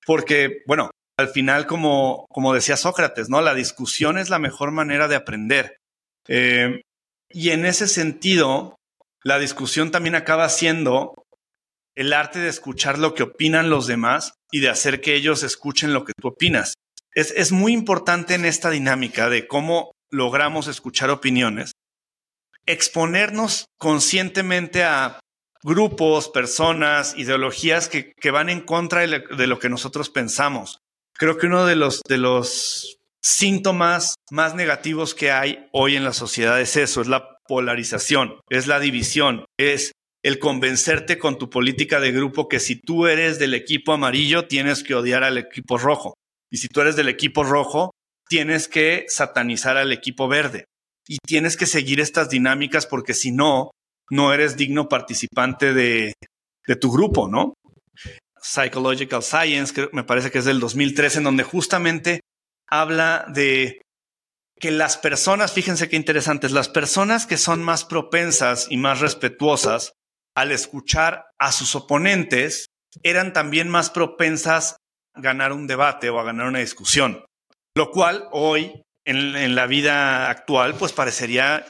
porque, 0.07 0.63
bueno, 0.67 0.91
al 1.19 1.29
final, 1.29 1.67
como, 1.67 2.27
como 2.31 2.55
decía 2.55 2.77
Sócrates, 2.77 3.29
¿no? 3.29 3.41
La 3.41 3.55
discusión 3.55 4.19
es 4.19 4.31
la 4.31 4.39
mejor 4.39 4.71
manera 4.71 5.09
de 5.09 5.17
aprender. 5.17 5.77
Eh, 6.29 6.81
y 7.29 7.51
en 7.51 7.67
ese 7.67 7.89
sentido, 7.89 8.77
la 9.25 9.39
discusión 9.39 9.91
también 9.91 10.15
acaba 10.15 10.49
siendo 10.49 11.25
el 11.97 12.13
arte 12.13 12.39
de 12.39 12.49
escuchar 12.49 12.99
lo 12.99 13.15
que 13.15 13.25
opinan 13.25 13.71
los 13.71 13.89
demás 13.89 14.35
y 14.53 14.61
de 14.61 14.69
hacer 14.69 15.01
que 15.01 15.15
ellos 15.15 15.43
escuchen 15.43 15.93
lo 15.93 16.05
que 16.05 16.13
tú 16.19 16.29
opinas. 16.29 16.75
Es, 17.13 17.33
es 17.33 17.51
muy 17.51 17.73
importante 17.73 18.35
en 18.35 18.45
esta 18.45 18.71
dinámica 18.71 19.29
de 19.29 19.49
cómo 19.49 19.91
logramos 20.11 20.69
escuchar 20.69 21.11
opiniones, 21.11 21.73
exponernos 22.67 23.67
conscientemente 23.79 24.85
a 24.85 25.19
grupos, 25.63 26.29
personas, 26.29 27.15
ideologías 27.17 27.89
que, 27.89 28.31
van 28.31 28.49
en 28.49 28.61
contra 28.61 29.07
de 29.07 29.47
lo 29.47 29.59
que 29.59 29.69
nosotros 29.69 30.11
pensamos. 30.11 30.79
Creo 31.15 31.37
que 31.37 31.47
uno 31.47 31.67
de 31.67 31.77
los, 31.77 32.01
de 32.09 32.19
los 32.19 32.99
síntomas 33.23 34.15
más 34.31 34.55
negativos 34.55 35.15
que 35.15 35.31
hay 35.31 35.67
hoy 35.73 35.97
en 35.97 36.05
la 36.05 36.13
sociedad 36.13 36.61
es 36.61 36.77
eso, 36.77 37.01
es 37.01 37.09
la 37.09 37.39
polarización, 37.49 38.41
es 38.49 38.67
la 38.67 38.79
división, 38.79 39.45
es 39.59 39.93
el 40.23 40.39
convencerte 40.39 41.19
con 41.19 41.39
tu 41.39 41.51
política 41.51 42.01
de 42.01 42.13
grupo 42.13 42.49
que 42.49 42.61
si 42.61 42.81
tú 42.81 43.07
eres 43.07 43.39
del 43.39 43.55
equipo 43.55 43.93
amarillo 43.93 44.47
tienes 44.47 44.83
que 44.83 44.95
odiar 44.95 45.25
al 45.25 45.39
equipo 45.39 45.79
rojo 45.79 46.15
y 46.51 46.59
si 46.59 46.69
tú 46.69 46.81
eres 46.81 46.97
del 46.97 47.09
equipo 47.09 47.45
rojo 47.45 47.93
tienes 48.29 48.69
que 48.69 49.07
satanizar 49.09 49.77
al 49.77 49.93
equipo 49.93 50.29
verde 50.29 50.65
y 51.07 51.19
tienes 51.19 51.57
que 51.57 51.67
seguir 51.67 52.01
estas 52.01 52.29
dinámicas 52.29 52.87
porque 52.87 53.15
si 53.15 53.31
no 53.31 53.71
no 54.11 54.33
eres 54.33 54.57
digno 54.57 54.89
participante 54.89 55.73
de, 55.73 56.15
tu 56.81 56.91
grupo, 56.91 57.29
¿no? 57.29 57.55
Psychological 58.41 59.23
Science, 59.23 59.89
me 59.93 60.05
parece 60.05 60.31
que 60.31 60.39
es 60.39 60.45
del 60.45 60.61
2013, 60.61 61.19
en 61.19 61.25
donde 61.25 61.43
justamente 61.43 62.21
habla 62.69 63.25
de 63.29 63.81
que 64.61 64.71
las 64.71 64.97
personas, 64.97 65.53
fíjense 65.53 65.89
qué 65.89 65.97
interesantes, 65.97 66.53
las 66.53 66.69
personas 66.69 67.27
que 67.27 67.37
son 67.37 67.63
más 67.63 67.85
propensas 67.85 68.67
y 68.71 68.77
más 68.77 69.01
respetuosas 69.01 69.93
al 70.35 70.53
escuchar 70.53 71.27
a 71.39 71.53
sus 71.53 71.75
oponentes 71.75 72.67
eran 73.03 73.33
también 73.33 73.69
más 73.69 73.91
propensas 73.91 74.77
a 75.15 75.21
ganar 75.21 75.53
un 75.53 75.67
debate 75.67 76.11
o 76.11 76.19
a 76.19 76.25
ganar 76.25 76.49
una 76.49 76.59
discusión, 76.59 77.25
lo 77.75 77.91
cual 77.91 78.29
hoy 78.33 78.83
en, 79.05 79.37
en 79.37 79.55
la 79.55 79.67
vida 79.67 80.29
actual 80.31 80.75
pues 80.75 80.93
parecería 80.93 81.67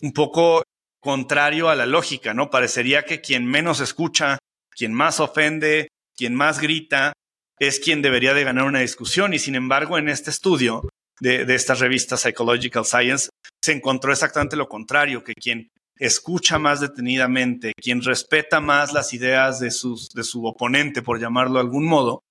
un 0.00 0.12
poco 0.12 0.62
contrario 1.06 1.68
a 1.68 1.76
la 1.76 1.86
lógica, 1.86 2.34
¿no? 2.34 2.50
Parecería 2.50 3.04
que 3.04 3.20
quien 3.20 3.46
menos 3.46 3.78
escucha, 3.78 4.38
quien 4.70 4.92
más 4.92 5.20
ofende, 5.20 5.86
quien 6.16 6.34
más 6.34 6.60
grita, 6.60 7.12
es 7.60 7.78
quien 7.78 8.02
debería 8.02 8.34
de 8.34 8.42
ganar 8.42 8.64
una 8.64 8.80
discusión. 8.80 9.32
Y 9.32 9.38
sin 9.38 9.54
embargo, 9.54 9.98
en 9.98 10.08
este 10.08 10.30
estudio 10.30 10.82
de, 11.20 11.42
esta 11.54 11.74
revista 11.74 12.16
Psychological 12.16 12.84
Science, 12.84 13.28
se 13.62 13.70
encontró 13.70 14.10
exactamente 14.10 14.56
lo 14.56 14.68
contrario, 14.68 15.22
que 15.22 15.34
quien 15.34 15.68
escucha 15.96 16.58
más 16.58 16.80
detenidamente, 16.80 17.72
quien 17.80 18.02
respeta 18.02 18.58
más 18.58 18.92
las 18.92 19.14
ideas 19.14 19.60
de, 19.60 19.66
de 19.68 20.24
su 20.24 20.44
oponente, 20.44 21.02
por 21.02 21.20
llamarlo 21.20 21.54
de 21.54 21.60
algún 21.60 21.86
modo, 21.86 22.24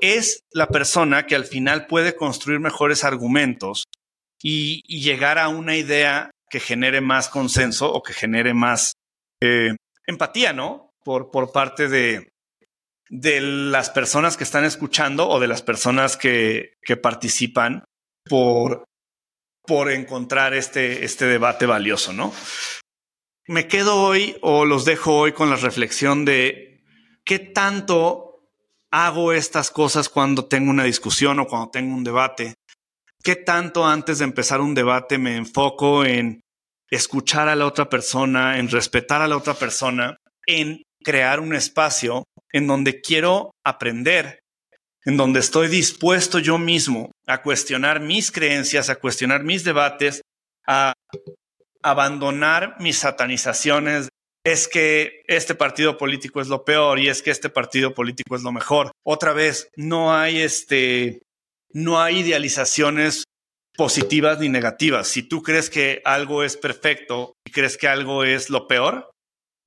es 0.00 0.40
la 0.50 0.66
persona 0.66 1.24
que 1.24 1.36
al 1.36 1.44
final 1.44 1.86
puede 1.86 2.16
construir 2.16 2.58
mejores 2.58 3.04
argumentos 3.04 3.84
y 4.42 4.82
llegar 4.88 5.38
a 5.38 5.46
una 5.46 5.76
idea 5.76 6.32
que 6.50 6.60
genere 6.60 7.00
más 7.00 7.28
consenso 7.28 7.92
o 7.92 8.02
que 8.02 8.12
genere 8.12 8.54
más 8.54 8.94
eh, 9.40 9.76
empatía, 10.06 10.52
¿no? 10.52 10.94
Por, 11.04 11.30
por 11.30 11.52
parte 11.52 11.88
de, 11.88 12.32
de 13.08 13.40
las 13.40 13.90
personas 13.90 14.36
que 14.36 14.44
están 14.44 14.64
escuchando 14.64 15.28
o 15.28 15.40
de 15.40 15.48
las 15.48 15.62
personas 15.62 16.16
que, 16.16 16.74
que 16.82 16.96
participan 16.96 17.84
por, 18.24 18.84
por 19.66 19.90
encontrar 19.90 20.54
este, 20.54 21.04
este 21.04 21.26
debate 21.26 21.66
valioso, 21.66 22.12
¿no? 22.12 22.32
Me 23.46 23.66
quedo 23.66 24.02
hoy 24.02 24.36
o 24.42 24.66
los 24.66 24.84
dejo 24.84 25.16
hoy 25.16 25.32
con 25.32 25.48
la 25.48 25.56
reflexión 25.56 26.24
de 26.24 26.84
qué 27.24 27.38
tanto 27.38 28.28
hago 28.90 29.32
estas 29.32 29.70
cosas 29.70 30.08
cuando 30.08 30.46
tengo 30.46 30.70
una 30.70 30.84
discusión 30.84 31.38
o 31.40 31.46
cuando 31.46 31.70
tengo 31.70 31.94
un 31.94 32.04
debate 32.04 32.54
¿Qué 33.22 33.36
tanto 33.36 33.86
antes 33.86 34.18
de 34.18 34.24
empezar 34.24 34.60
un 34.60 34.74
debate 34.74 35.18
me 35.18 35.36
enfoco 35.36 36.04
en 36.04 36.40
escuchar 36.90 37.48
a 37.48 37.56
la 37.56 37.66
otra 37.66 37.88
persona, 37.88 38.58
en 38.58 38.68
respetar 38.68 39.20
a 39.22 39.28
la 39.28 39.36
otra 39.36 39.54
persona, 39.54 40.16
en 40.46 40.82
crear 41.02 41.40
un 41.40 41.54
espacio 41.54 42.24
en 42.52 42.66
donde 42.66 43.00
quiero 43.00 43.52
aprender, 43.64 44.40
en 45.04 45.16
donde 45.16 45.40
estoy 45.40 45.68
dispuesto 45.68 46.38
yo 46.38 46.58
mismo 46.58 47.10
a 47.26 47.42
cuestionar 47.42 48.00
mis 48.00 48.30
creencias, 48.30 48.88
a 48.88 48.96
cuestionar 48.96 49.44
mis 49.44 49.64
debates, 49.64 50.22
a 50.66 50.92
abandonar 51.82 52.76
mis 52.80 52.98
satanizaciones. 52.98 54.08
Es 54.44 54.68
que 54.68 55.22
este 55.26 55.54
partido 55.54 55.98
político 55.98 56.40
es 56.40 56.48
lo 56.48 56.64
peor 56.64 56.98
y 56.98 57.08
es 57.08 57.22
que 57.22 57.30
este 57.30 57.50
partido 57.50 57.94
político 57.94 58.36
es 58.36 58.42
lo 58.42 58.52
mejor. 58.52 58.92
Otra 59.04 59.32
vez, 59.32 59.68
no 59.76 60.14
hay 60.14 60.40
este, 60.40 61.20
no 61.72 62.00
hay 62.00 62.20
idealizaciones 62.20 63.24
positivas 63.76 64.40
ni 64.40 64.48
negativas. 64.48 65.08
Si 65.08 65.22
tú 65.22 65.42
crees 65.42 65.70
que 65.70 66.02
algo 66.04 66.42
es 66.42 66.56
perfecto 66.56 67.34
y 67.46 67.52
crees 67.52 67.76
que 67.76 67.88
algo 67.88 68.24
es 68.24 68.50
lo 68.50 68.66
peor, 68.66 69.10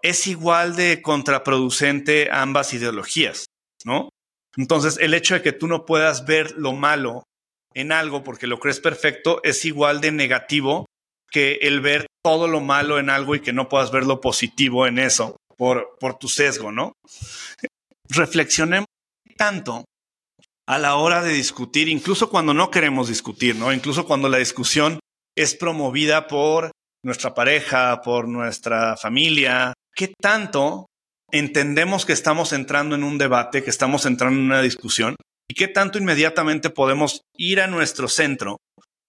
es 0.01 0.27
igual 0.27 0.75
de 0.75 1.01
contraproducente 1.01 2.29
ambas 2.31 2.73
ideologías, 2.73 3.45
¿no? 3.85 4.09
Entonces, 4.57 4.97
el 4.99 5.13
hecho 5.13 5.35
de 5.35 5.41
que 5.41 5.53
tú 5.53 5.67
no 5.67 5.85
puedas 5.85 6.25
ver 6.25 6.51
lo 6.57 6.73
malo 6.73 7.23
en 7.73 7.91
algo 7.91 8.23
porque 8.23 8.47
lo 8.47 8.59
crees 8.59 8.79
perfecto 8.79 9.39
es 9.43 9.63
igual 9.63 10.01
de 10.01 10.11
negativo 10.11 10.87
que 11.29 11.59
el 11.61 11.79
ver 11.79 12.07
todo 12.21 12.47
lo 12.47 12.59
malo 12.59 12.99
en 12.99 13.09
algo 13.09 13.35
y 13.35 13.39
que 13.39 13.53
no 13.53 13.69
puedas 13.69 13.91
ver 13.91 14.05
lo 14.05 14.19
positivo 14.19 14.85
en 14.87 14.99
eso 14.99 15.37
por, 15.55 15.97
por 15.99 16.17
tu 16.17 16.27
sesgo, 16.27 16.71
¿no? 16.71 16.91
Reflexionemos 18.09 18.87
tanto 19.37 19.85
a 20.71 20.77
la 20.77 20.95
hora 20.95 21.21
de 21.21 21.33
discutir, 21.33 21.89
incluso 21.89 22.29
cuando 22.29 22.53
no 22.53 22.71
queremos 22.71 23.09
discutir, 23.09 23.57
¿no? 23.57 23.73
Incluso 23.73 24.05
cuando 24.05 24.29
la 24.29 24.37
discusión 24.37 25.01
es 25.35 25.53
promovida 25.53 26.27
por 26.27 26.71
nuestra 27.03 27.33
pareja, 27.33 28.01
por 28.01 28.29
nuestra 28.29 28.95
familia. 28.95 29.73
¿Qué 29.93 30.13
tanto 30.21 30.85
entendemos 31.29 32.05
que 32.05 32.13
estamos 32.13 32.53
entrando 32.53 32.95
en 32.95 33.03
un 33.03 33.17
debate, 33.17 33.63
que 33.63 33.69
estamos 33.69 34.05
entrando 34.05 34.39
en 34.39 34.45
una 34.45 34.61
discusión? 34.61 35.17
¿Y 35.49 35.55
qué 35.55 35.67
tanto 35.67 35.97
inmediatamente 35.97 36.69
podemos 36.69 37.19
ir 37.35 37.59
a 37.59 37.67
nuestro 37.67 38.07
centro 38.07 38.55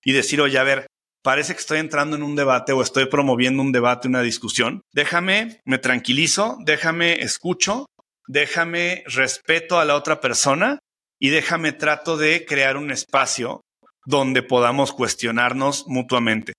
y 0.04 0.10
decir, 0.10 0.40
oye, 0.40 0.58
a 0.58 0.64
ver, 0.64 0.88
parece 1.22 1.54
que 1.54 1.60
estoy 1.60 1.78
entrando 1.78 2.16
en 2.16 2.24
un 2.24 2.34
debate 2.34 2.72
o 2.72 2.82
estoy 2.82 3.06
promoviendo 3.06 3.62
un 3.62 3.70
debate, 3.70 4.08
una 4.08 4.22
discusión? 4.22 4.80
Déjame, 4.92 5.60
me 5.64 5.78
tranquilizo, 5.78 6.58
déjame, 6.64 7.22
escucho, 7.22 7.86
déjame, 8.26 9.04
respeto 9.06 9.78
a 9.78 9.84
la 9.84 9.94
otra 9.94 10.20
persona 10.20 10.80
y 11.22 11.30
déjame 11.30 11.70
trato 11.70 12.16
de 12.16 12.44
crear 12.44 12.76
un 12.76 12.90
espacio 12.90 13.60
donde 14.04 14.42
podamos 14.42 14.92
cuestionarnos 14.92 15.86
mutuamente. 15.86 16.52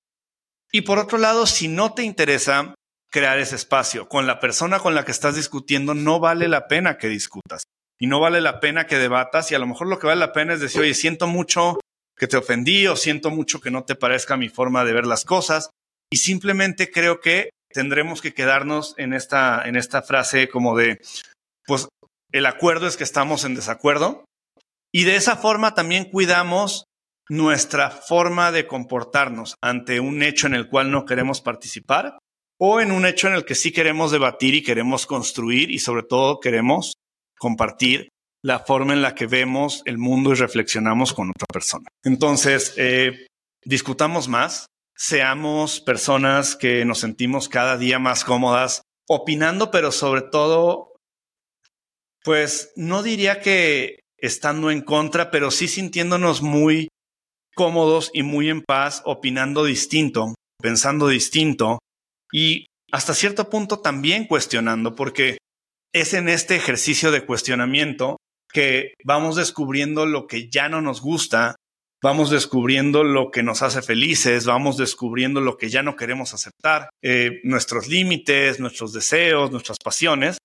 Y 0.72 0.82
por 0.82 1.00
otro 1.00 1.18
lado, 1.18 1.46
si 1.46 1.68
no 1.68 1.94
te 1.94 2.04
interesa 2.04 2.74
crear 3.12 3.40
ese 3.40 3.58
espacio 3.58 4.08
con 4.08 4.26
la 4.26 4.40
persona 4.40 4.80
con 4.80 4.96
la 4.96 5.04
que 5.04 5.12
estás 5.12 5.36
discutiendo, 5.36 5.94
no 5.94 6.22
vale 6.22 6.48
la 6.48 6.70
pena 6.70 6.98
que 6.98 7.10
discutas 7.10 7.64
y 8.00 8.08
no 8.08 8.22
vale 8.22 8.40
la 8.40 8.62
pena 8.62 8.88
que 8.88 8.98
debatas 8.98 9.52
y 9.52 9.56
a 9.56 9.60
lo 9.60 9.68
mejor 9.68 9.88
lo 9.88 10.00
que 10.00 10.08
vale 10.08 10.22
la 10.22 10.32
pena 10.32 10.54
es 10.54 10.62
decir, 10.62 10.80
oye, 10.80 10.94
siento 10.94 11.28
mucho 11.28 11.82
que 12.18 12.28
te 12.28 12.38
ofendí 12.38 12.88
o 12.88 12.96
siento 12.96 13.32
mucho 13.32 13.60
que 13.60 13.70
no 13.70 13.84
te 13.84 13.96
parezca 13.96 14.38
mi 14.38 14.48
forma 14.48 14.86
de 14.86 14.94
ver 14.94 15.06
las 15.06 15.26
cosas 15.26 15.72
y 16.10 16.18
simplemente 16.18 16.90
creo 16.90 17.20
que 17.20 17.50
tendremos 17.70 18.22
que 18.22 18.34
quedarnos 18.34 18.96
en 18.98 19.12
esta, 19.12 19.62
en 19.66 19.76
esta 19.76 20.04
frase 20.04 20.48
como 20.48 20.78
de, 20.78 21.02
pues 21.66 21.90
el 22.32 22.46
acuerdo 22.46 22.88
es 22.88 22.96
que 22.96 23.04
estamos 23.04 23.44
en 23.44 23.56
desacuerdo 23.56 24.24
y 24.94 25.04
de 25.04 25.16
esa 25.16 25.36
forma 25.36 25.74
también 25.74 26.06
cuidamos 26.06 26.86
nuestra 27.30 27.90
forma 27.90 28.52
de 28.52 28.68
comportarnos 28.68 29.56
ante 29.62 30.00
un 30.00 30.22
hecho 30.22 30.48
en 30.48 30.54
el 30.54 30.70
cual 30.70 30.92
no 30.92 31.06
queremos 31.06 31.42
participar 31.42 32.18
o 32.60 32.80
en 32.80 32.92
un 32.92 33.06
hecho 33.06 33.28
en 33.28 33.34
el 33.34 33.46
que 33.46 33.56
sí 33.56 33.72
queremos 33.72 34.12
debatir 34.12 34.54
y 34.54 34.64
queremos 34.64 35.06
construir 35.06 35.72
y 35.72 35.80
sobre 35.80 36.04
todo 36.04 36.40
queremos 36.40 36.94
compartir 37.38 38.10
la 38.44 38.60
forma 38.60 38.94
en 38.94 39.02
la 39.02 39.16
que 39.16 39.26
vemos 39.26 39.82
el 39.86 39.98
mundo 39.98 40.32
y 40.32 40.36
reflexionamos 40.36 41.14
con 41.14 41.30
otra 41.30 41.48
persona. 41.52 41.88
Entonces, 42.04 42.74
eh, 42.78 43.28
discutamos 43.64 44.28
más, 44.28 44.68
seamos 44.96 45.80
personas 45.80 46.56
que 46.56 46.86
nos 46.86 47.00
sentimos 47.00 47.50
cada 47.50 47.78
día 47.78 48.00
más 48.00 48.24
cómodas 48.24 48.82
opinando, 49.08 49.72
pero 49.72 49.92
sobre 49.92 50.22
todo, 50.22 50.94
pues 52.24 52.74
no 52.76 53.02
diría 53.02 53.40
que 53.40 54.03
estando 54.24 54.72
en 54.72 54.82
contra, 54.82 55.32
pero 55.32 55.52
sí 55.52 55.68
sintiéndonos 55.68 56.42
muy 56.42 56.88
cómodos 57.54 58.10
y 58.14 58.24
muy 58.24 58.50
en 58.50 58.62
paz, 58.62 59.02
opinando 59.06 59.66
distinto, 59.66 60.34
pensando 60.62 61.10
distinto 61.10 61.80
y 62.32 62.68
hasta 62.92 63.14
cierto 63.14 63.50
punto 63.50 63.80
también 63.80 64.26
cuestionando, 64.26 64.96
porque 64.96 65.38
es 65.94 66.14
en 66.14 66.30
este 66.30 66.56
ejercicio 66.56 67.12
de 67.12 67.26
cuestionamiento 67.26 68.18
que 68.52 68.94
vamos 69.04 69.36
descubriendo 69.36 70.06
lo 70.06 70.26
que 70.26 70.50
ya 70.50 70.70
no 70.70 70.82
nos 70.82 71.02
gusta, 71.02 71.56
vamos 72.02 72.30
descubriendo 72.30 73.04
lo 73.04 73.30
que 73.30 73.44
nos 73.44 73.62
hace 73.62 73.82
felices, 73.82 74.46
vamos 74.46 74.78
descubriendo 74.78 75.42
lo 75.42 75.58
que 75.58 75.70
ya 75.70 75.84
no 75.84 75.98
queremos 75.98 76.34
aceptar, 76.34 76.90
eh, 77.04 77.42
nuestros 77.44 77.88
límites, 77.88 78.60
nuestros 78.62 78.94
deseos, 78.94 79.52
nuestras 79.52 79.80
pasiones, 79.84 80.38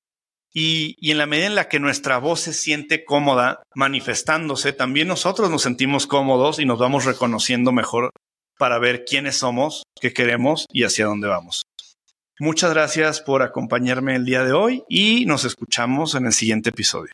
y, 0.60 1.12
en 1.12 1.18
la 1.18 1.26
medida 1.26 1.46
en 1.46 1.54
la 1.54 1.68
que 1.68 1.78
nuestra 1.78 2.18
voz 2.18 2.40
se 2.40 2.52
siente 2.52 3.04
cómoda 3.04 3.62
manifestándose, 3.76 4.72
también 4.72 5.06
nosotros 5.06 5.50
nos 5.50 5.62
sentimos 5.62 6.08
cómodos 6.08 6.58
y 6.58 6.64
nos 6.64 6.80
vamos 6.80 7.04
reconociendo 7.04 7.70
mejor 7.70 8.10
para 8.58 8.80
ver 8.80 9.04
quiénes 9.04 9.36
somos, 9.36 9.84
qué 10.00 10.12
queremos 10.12 10.66
y 10.72 10.82
hacia 10.82 11.06
dónde 11.06 11.28
vamos. 11.28 11.62
Muchas 12.40 12.72
gracias 12.72 13.20
por 13.20 13.42
acompañarme 13.42 14.16
el 14.16 14.24
día 14.24 14.42
de 14.42 14.52
hoy 14.52 14.82
y 14.88 15.26
nos 15.26 15.44
escuchamos 15.44 16.16
en 16.16 16.26
el 16.26 16.32
siguiente 16.32 16.70
episodio. 16.70 17.12